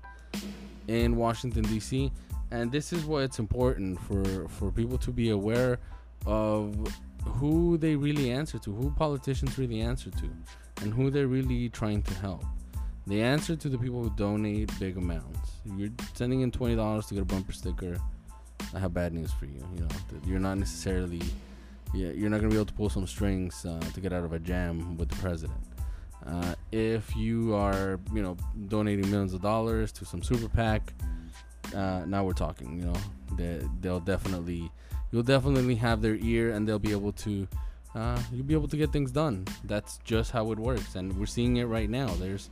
in 0.87 1.15
Washington 1.15 1.63
D.C. 1.63 2.11
And 2.51 2.71
this 2.71 2.93
is 2.93 3.05
why 3.05 3.23
it's 3.23 3.39
important 3.39 3.99
for 4.01 4.47
for 4.47 4.71
people 4.71 4.97
to 4.99 5.11
be 5.11 5.29
aware 5.29 5.79
of 6.25 6.75
who 7.25 7.77
they 7.77 7.95
really 7.95 8.31
answer 8.31 8.57
to, 8.59 8.73
who 8.73 8.91
politicians 8.91 9.57
really 9.57 9.81
answer 9.81 10.09
to, 10.11 10.29
and 10.81 10.93
who 10.93 11.09
they're 11.09 11.27
really 11.27 11.69
trying 11.69 12.01
to 12.03 12.13
help. 12.15 12.43
They 13.05 13.21
answer 13.21 13.55
to 13.55 13.69
the 13.69 13.77
people 13.77 14.03
who 14.03 14.09
donate 14.11 14.69
big 14.79 14.97
amounts. 14.97 15.51
If 15.65 15.79
you're 15.79 15.89
sending 16.13 16.41
in 16.41 16.51
twenty 16.51 16.75
dollars 16.75 17.07
to 17.07 17.13
get 17.13 17.23
a 17.23 17.25
bumper 17.25 17.53
sticker, 17.53 17.97
I 18.73 18.79
have 18.79 18.93
bad 18.93 19.13
news 19.13 19.31
for 19.31 19.45
you. 19.45 19.65
You 19.75 19.81
know, 19.81 19.87
you're 20.25 20.39
not 20.39 20.57
necessarily, 20.57 21.21
yeah, 21.93 22.09
you're 22.09 22.29
not 22.29 22.37
gonna 22.37 22.49
be 22.49 22.55
able 22.55 22.65
to 22.65 22.73
pull 22.73 22.89
some 22.89 23.07
strings 23.07 23.65
uh, 23.65 23.79
to 23.93 24.01
get 24.01 24.11
out 24.11 24.23
of 24.23 24.33
a 24.33 24.39
jam 24.39 24.97
with 24.97 25.09
the 25.09 25.15
president. 25.17 25.59
Uh, 26.25 26.53
if 26.73 27.15
you 27.15 27.55
are, 27.55 27.99
you 28.13 28.21
know, 28.21 28.35
donating 28.67 29.09
millions 29.09 29.33
of 29.33 29.41
dollars 29.41 29.93
to 29.93 30.03
some 30.03 30.21
super 30.21 30.49
PAC, 30.49 30.91
uh, 31.73 32.03
now 32.05 32.25
we're 32.25 32.33
talking. 32.33 32.77
You 32.77 32.85
know, 32.87 32.95
they, 33.37 33.61
they'll 33.79 34.01
definitely 34.01 34.69
you'll 35.11 35.23
definitely 35.23 35.75
have 35.75 36.01
their 36.01 36.15
ear 36.15 36.51
and 36.51 36.67
they'll 36.67 36.79
be 36.79 36.91
able 36.91 37.13
to 37.13 37.47
uh, 37.97 38.19
you'll 38.31 38.45
be 38.45 38.53
able 38.53 38.67
to 38.67 38.77
get 38.77 38.91
things 38.91 39.11
done. 39.11 39.45
That's 39.63 39.97
just 40.03 40.29
how 40.31 40.51
it 40.51 40.59
works, 40.59 40.95
and 40.95 41.17
we're 41.17 41.25
seeing 41.25 41.57
it 41.57 41.63
right 41.63 41.89
now. 41.89 42.07
There's 42.19 42.51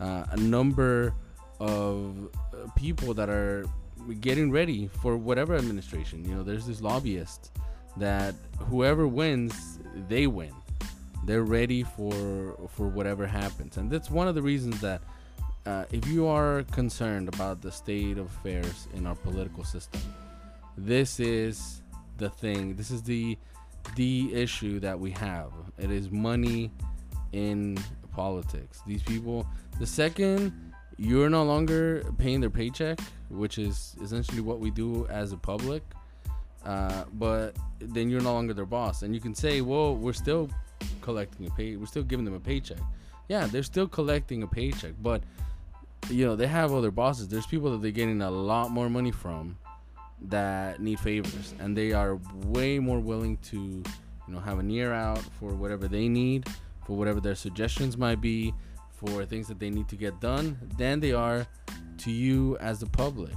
uh, 0.00 0.24
a 0.30 0.36
number 0.38 1.12
of 1.60 2.30
uh, 2.34 2.68
people 2.76 3.12
that 3.14 3.28
are 3.28 3.66
getting 4.20 4.50
ready 4.50 4.88
for 5.02 5.18
whatever 5.18 5.54
administration. 5.54 6.24
You 6.24 6.36
know, 6.36 6.42
there's 6.42 6.66
this 6.66 6.80
lobbyist 6.80 7.52
that 7.98 8.34
whoever 8.70 9.06
wins, 9.06 9.78
they 10.08 10.26
win. 10.26 10.54
They're 11.26 11.44
ready 11.44 11.82
for 11.82 12.56
for 12.70 12.88
whatever 12.88 13.26
happens, 13.26 13.76
and 13.76 13.90
that's 13.90 14.10
one 14.10 14.28
of 14.28 14.34
the 14.34 14.42
reasons 14.42 14.80
that 14.80 15.02
uh, 15.66 15.84
if 15.90 16.06
you 16.06 16.26
are 16.26 16.62
concerned 16.72 17.28
about 17.28 17.60
the 17.60 17.72
state 17.72 18.16
of 18.16 18.26
affairs 18.26 18.88
in 18.94 19.06
our 19.06 19.16
political 19.16 19.64
system, 19.64 20.00
this 20.78 21.20
is 21.20 21.82
the 22.16 22.30
thing. 22.30 22.76
This 22.76 22.90
is 22.90 23.02
the 23.02 23.36
the 23.94 24.34
issue 24.34 24.80
that 24.80 24.98
we 24.98 25.10
have. 25.12 25.52
It 25.78 25.90
is 25.90 26.10
money 26.10 26.70
in 27.32 27.78
politics. 28.12 28.82
These 28.86 29.02
people, 29.02 29.46
the 29.78 29.86
second 29.86 30.52
you're 30.98 31.28
no 31.28 31.44
longer 31.44 32.04
paying 32.18 32.40
their 32.40 32.50
paycheck, 32.50 32.98
which 33.28 33.58
is 33.58 33.96
essentially 34.02 34.40
what 34.40 34.60
we 34.60 34.70
do 34.70 35.06
as 35.08 35.32
a 35.32 35.36
public, 35.36 35.82
uh, 36.64 37.04
but 37.14 37.54
then 37.78 38.08
you're 38.08 38.22
no 38.22 38.32
longer 38.32 38.54
their 38.54 38.66
boss. 38.66 39.02
And 39.02 39.14
you 39.14 39.20
can 39.20 39.34
say, 39.34 39.60
well, 39.60 39.94
we're 39.94 40.14
still 40.14 40.48
collecting 41.02 41.46
a 41.46 41.50
pay, 41.50 41.76
we're 41.76 41.86
still 41.86 42.02
giving 42.02 42.24
them 42.24 42.34
a 42.34 42.40
paycheck. 42.40 42.78
Yeah, 43.28 43.46
they're 43.46 43.62
still 43.62 43.88
collecting 43.88 44.42
a 44.42 44.46
paycheck, 44.46 44.92
but 45.02 45.22
you 46.08 46.24
know 46.24 46.36
they 46.36 46.46
have 46.46 46.72
other 46.72 46.90
bosses. 46.90 47.28
There's 47.28 47.46
people 47.46 47.72
that 47.72 47.82
they're 47.82 47.90
getting 47.90 48.22
a 48.22 48.30
lot 48.30 48.70
more 48.70 48.88
money 48.88 49.10
from 49.10 49.58
that 50.22 50.80
need 50.80 50.98
favors 50.98 51.54
and 51.60 51.76
they 51.76 51.92
are 51.92 52.18
way 52.44 52.78
more 52.78 53.00
willing 53.00 53.36
to 53.38 53.56
you 53.56 53.84
know 54.34 54.40
have 54.40 54.58
an 54.58 54.70
ear 54.70 54.92
out 54.92 55.20
for 55.38 55.54
whatever 55.54 55.86
they 55.86 56.08
need 56.08 56.46
for 56.86 56.96
whatever 56.96 57.20
their 57.20 57.34
suggestions 57.34 57.96
might 57.96 58.20
be 58.20 58.54
for 58.96 59.24
things 59.24 59.46
that 59.48 59.58
they 59.58 59.70
need 59.70 59.88
to 59.88 59.96
get 59.96 60.18
done 60.20 60.56
than 60.78 61.00
they 61.00 61.12
are 61.12 61.46
to 61.98 62.10
you 62.10 62.56
as 62.58 62.80
the 62.80 62.86
public. 62.86 63.32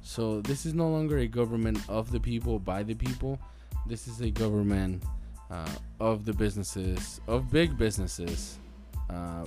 So 0.00 0.40
this 0.40 0.64
is 0.64 0.74
no 0.74 0.88
longer 0.88 1.18
a 1.18 1.26
government 1.26 1.78
of 1.88 2.10
the 2.10 2.20
people 2.20 2.58
by 2.58 2.82
the 2.82 2.94
people. 2.94 3.38
This 3.86 4.08
is 4.08 4.20
a 4.20 4.30
government 4.30 5.02
uh, 5.50 5.68
of 6.00 6.24
the 6.24 6.32
businesses 6.32 7.20
of 7.28 7.50
big 7.50 7.76
businesses 7.76 8.58
uh, 9.10 9.44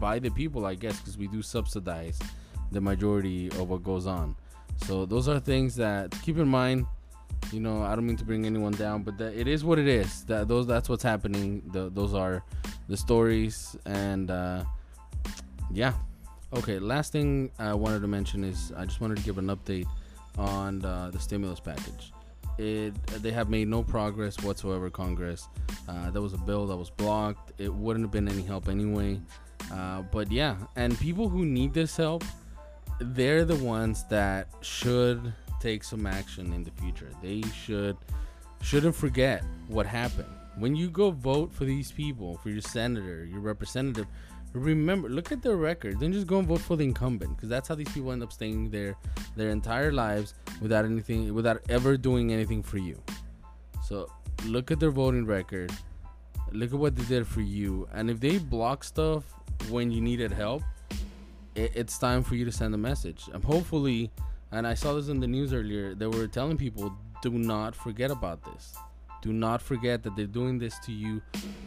by 0.00 0.18
the 0.18 0.30
people 0.30 0.66
i 0.66 0.74
guess 0.74 0.98
because 0.98 1.16
we 1.16 1.28
do 1.28 1.40
subsidize 1.40 2.18
the 2.72 2.80
majority 2.80 3.48
of 3.50 3.70
what 3.70 3.84
goes 3.84 4.06
on 4.06 4.34
so 4.78 5.06
those 5.06 5.28
are 5.28 5.40
things 5.40 5.76
that 5.76 6.10
keep 6.22 6.38
in 6.38 6.48
mind. 6.48 6.86
You 7.52 7.60
know, 7.60 7.82
I 7.82 7.94
don't 7.94 8.06
mean 8.06 8.16
to 8.16 8.24
bring 8.24 8.46
anyone 8.46 8.72
down, 8.72 9.02
but 9.02 9.18
that 9.18 9.34
it 9.34 9.46
is 9.46 9.64
what 9.64 9.78
it 9.78 9.86
is. 9.86 10.24
That 10.24 10.48
those 10.48 10.66
that's 10.66 10.88
what's 10.88 11.02
happening. 11.02 11.62
The, 11.72 11.90
those 11.90 12.14
are 12.14 12.42
the 12.88 12.96
stories, 12.96 13.76
and 13.86 14.30
uh, 14.30 14.64
yeah. 15.70 15.92
Okay, 16.54 16.78
last 16.78 17.12
thing 17.12 17.50
I 17.58 17.74
wanted 17.74 18.00
to 18.02 18.08
mention 18.08 18.44
is 18.44 18.72
I 18.76 18.84
just 18.84 19.00
wanted 19.00 19.18
to 19.18 19.24
give 19.24 19.38
an 19.38 19.48
update 19.48 19.86
on 20.38 20.84
uh, 20.84 21.10
the 21.12 21.18
stimulus 21.18 21.60
package. 21.60 22.12
It 22.58 22.94
they 23.22 23.32
have 23.32 23.50
made 23.50 23.68
no 23.68 23.82
progress 23.82 24.40
whatsoever. 24.42 24.88
Congress, 24.88 25.48
uh, 25.88 26.10
there 26.10 26.22
was 26.22 26.34
a 26.34 26.38
bill 26.38 26.66
that 26.68 26.76
was 26.76 26.90
blocked. 26.90 27.52
It 27.60 27.72
wouldn't 27.72 28.04
have 28.04 28.12
been 28.12 28.28
any 28.28 28.42
help 28.42 28.68
anyway. 28.68 29.20
Uh, 29.72 30.02
but 30.02 30.30
yeah, 30.30 30.56
and 30.76 30.98
people 30.98 31.28
who 31.28 31.44
need 31.44 31.74
this 31.74 31.96
help, 31.96 32.22
they're 33.00 33.44
the 33.44 33.56
ones 33.56 34.04
that 34.08 34.48
should 34.60 35.32
take 35.60 35.84
some 35.84 36.06
action 36.06 36.52
in 36.52 36.62
the 36.62 36.70
future. 36.72 37.10
They 37.22 37.42
should 37.64 37.96
shouldn't 38.62 38.94
forget 38.94 39.42
what 39.68 39.86
happened. 39.86 40.28
When 40.56 40.74
you 40.76 40.88
go 40.88 41.10
vote 41.10 41.52
for 41.52 41.64
these 41.64 41.90
people, 41.90 42.38
for 42.38 42.50
your 42.50 42.60
senator, 42.60 43.24
your 43.24 43.40
representative, 43.40 44.06
remember 44.52 45.08
look 45.08 45.32
at 45.32 45.42
their 45.42 45.56
record. 45.56 45.98
Then 45.98 46.12
just 46.12 46.26
go 46.26 46.38
and 46.38 46.46
vote 46.46 46.60
for 46.60 46.76
the 46.76 46.84
incumbent 46.84 47.36
because 47.36 47.48
that's 47.48 47.68
how 47.68 47.74
these 47.74 47.88
people 47.88 48.12
end 48.12 48.22
up 48.22 48.32
staying 48.32 48.70
there 48.70 48.96
their 49.36 49.50
entire 49.50 49.92
lives 49.92 50.34
without 50.60 50.84
anything 50.84 51.34
without 51.34 51.60
ever 51.68 51.96
doing 51.96 52.32
anything 52.32 52.62
for 52.62 52.78
you. 52.78 53.00
So 53.82 54.08
look 54.46 54.70
at 54.70 54.80
their 54.80 54.90
voting 54.90 55.26
record. 55.26 55.72
Look 56.52 56.72
at 56.72 56.78
what 56.78 56.94
they 56.94 57.04
did 57.04 57.26
for 57.26 57.40
you. 57.40 57.88
And 57.92 58.08
if 58.08 58.20
they 58.20 58.38
block 58.38 58.84
stuff 58.84 59.24
when 59.68 59.90
you 59.90 60.00
needed 60.00 60.30
help, 60.30 60.62
it, 61.54 61.72
it's 61.74 61.98
time 61.98 62.22
for 62.22 62.34
you 62.34 62.44
to 62.44 62.52
send 62.52 62.74
a 62.74 62.78
message. 62.78 63.28
Um, 63.32 63.42
hopefully, 63.42 64.10
and 64.52 64.66
I 64.66 64.74
saw 64.74 64.94
this 64.94 65.08
in 65.08 65.20
the 65.20 65.26
news 65.26 65.52
earlier, 65.52 65.94
they 65.94 66.06
were 66.06 66.26
telling 66.26 66.56
people 66.56 66.92
do 67.22 67.30
not 67.30 67.74
forget 67.74 68.10
about 68.10 68.44
this. 68.44 68.74
Do 69.22 69.32
not 69.32 69.62
forget 69.62 70.02
that 70.02 70.14
they're 70.16 70.26
doing 70.26 70.58
this 70.58 70.78
to 70.80 70.92
you 70.92 71.22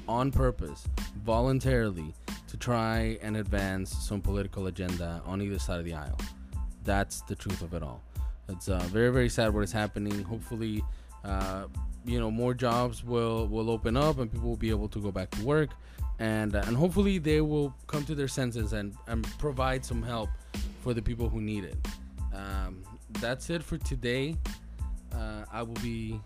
on 0.08 0.32
purpose, 0.32 0.88
voluntarily, 1.26 2.14
to 2.48 2.58
try 2.58 3.18
and 3.22 3.38
advance 3.38 3.92
some 3.92 4.22
political 4.22 4.68
agenda 4.68 5.22
on 5.26 5.42
either 5.42 5.58
side 5.58 5.80
of 5.80 5.86
the 5.86 5.96
aisle. 5.96 6.20
That's 6.84 7.22
the 7.22 7.36
truth 7.36 7.62
of 7.64 7.74
it 7.74 7.82
all. 7.82 8.04
It's 8.48 8.70
uh, 8.70 8.80
very, 8.92 9.12
very 9.12 9.28
sad 9.28 9.54
what 9.54 9.64
is 9.64 9.72
happening. 9.72 10.24
Hopefully, 10.24 10.84
uh, 11.26 11.66
you 12.06 12.20
know, 12.20 12.32
more 12.32 12.54
jobs 12.54 13.04
will 13.04 13.48
will 13.48 13.70
open 13.70 13.98
up 13.98 14.20
and 14.20 14.32
people 14.32 14.50
will 14.50 14.56
be 14.56 14.70
able 14.70 14.88
to 14.90 15.00
go 15.02 15.12
back 15.12 15.32
to 15.32 15.44
work 15.44 15.72
and 16.20 16.56
uh, 16.56 16.64
and 16.66 16.76
hopefully 16.76 17.18
they 17.18 17.42
will 17.42 17.74
come 17.88 18.04
to 18.06 18.16
their 18.16 18.28
senses 18.28 18.74
and 18.74 18.96
and 19.08 19.26
provide 19.38 19.86
some 19.86 20.02
help 20.02 20.30
for 20.82 20.94
the 20.94 21.02
people 21.02 21.30
who 21.30 21.42
need 21.42 21.64
it. 21.64 21.76
Um, 22.34 22.84
that's 23.20 23.50
it 23.50 23.64
for 23.64 23.78
today. 23.78 24.36
Uh, 25.14 25.46
I 25.52 25.64
will 25.64 25.74
be 25.76 26.20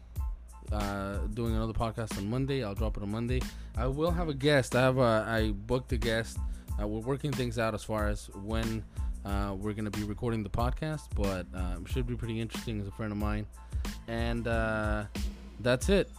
uh, 0.71 1.17
doing 1.33 1.55
another 1.55 1.73
podcast 1.73 2.17
on 2.17 2.29
Monday. 2.29 2.63
I'll 2.63 2.75
drop 2.75 2.97
it 2.97 3.03
on 3.03 3.11
Monday. 3.11 3.41
I 3.77 3.87
will 3.87 4.11
have 4.11 4.29
a 4.29 4.33
guest. 4.33 4.75
I 4.75 4.81
have 4.81 4.97
a, 4.97 5.25
I 5.27 5.51
booked 5.51 5.91
a 5.93 5.97
guest. 5.97 6.37
Uh, 6.81 6.87
we're 6.87 6.99
working 6.99 7.31
things 7.31 7.59
out 7.59 7.73
as 7.73 7.83
far 7.83 8.07
as 8.07 8.29
when 8.43 8.83
uh, 9.25 9.55
we're 9.57 9.73
gonna 9.73 9.91
be 9.91 10.03
recording 10.03 10.43
the 10.43 10.49
podcast, 10.49 11.07
but 11.15 11.45
um, 11.53 11.85
should 11.85 12.07
be 12.07 12.15
pretty 12.15 12.39
interesting. 12.39 12.79
As 12.79 12.87
a 12.87 12.91
friend 12.91 13.11
of 13.11 13.17
mine, 13.17 13.45
and 14.07 14.47
uh, 14.47 15.03
that's 15.59 15.89
it 15.89 16.09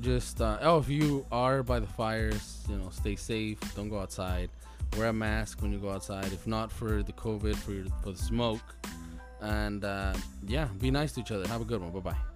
just 0.00 0.40
uh, 0.40 0.58
oh, 0.62 0.78
if 0.78 0.88
you 0.88 1.26
are 1.30 1.62
by 1.62 1.78
the 1.80 1.86
fires, 1.86 2.64
you 2.68 2.76
know, 2.76 2.90
stay 2.90 3.16
safe. 3.16 3.58
Don't 3.74 3.88
go 3.88 3.98
outside. 3.98 4.50
Wear 4.96 5.08
a 5.08 5.12
mask 5.12 5.62
when 5.62 5.72
you 5.72 5.78
go 5.78 5.90
outside. 5.90 6.26
If 6.32 6.46
not 6.46 6.70
for 6.70 7.02
the 7.02 7.12
COVID, 7.12 7.56
for 7.56 7.72
your, 7.72 7.86
for 8.02 8.12
the 8.12 8.18
smoke, 8.18 8.62
And 9.40 9.84
uh, 9.84 10.14
yeah, 10.46 10.68
be 10.80 10.90
nice 10.90 11.12
to 11.12 11.20
each 11.20 11.30
other. 11.30 11.46
Have 11.48 11.60
a 11.60 11.64
good 11.64 11.80
one. 11.80 11.90
Bye 11.90 12.00
bye. 12.00 12.35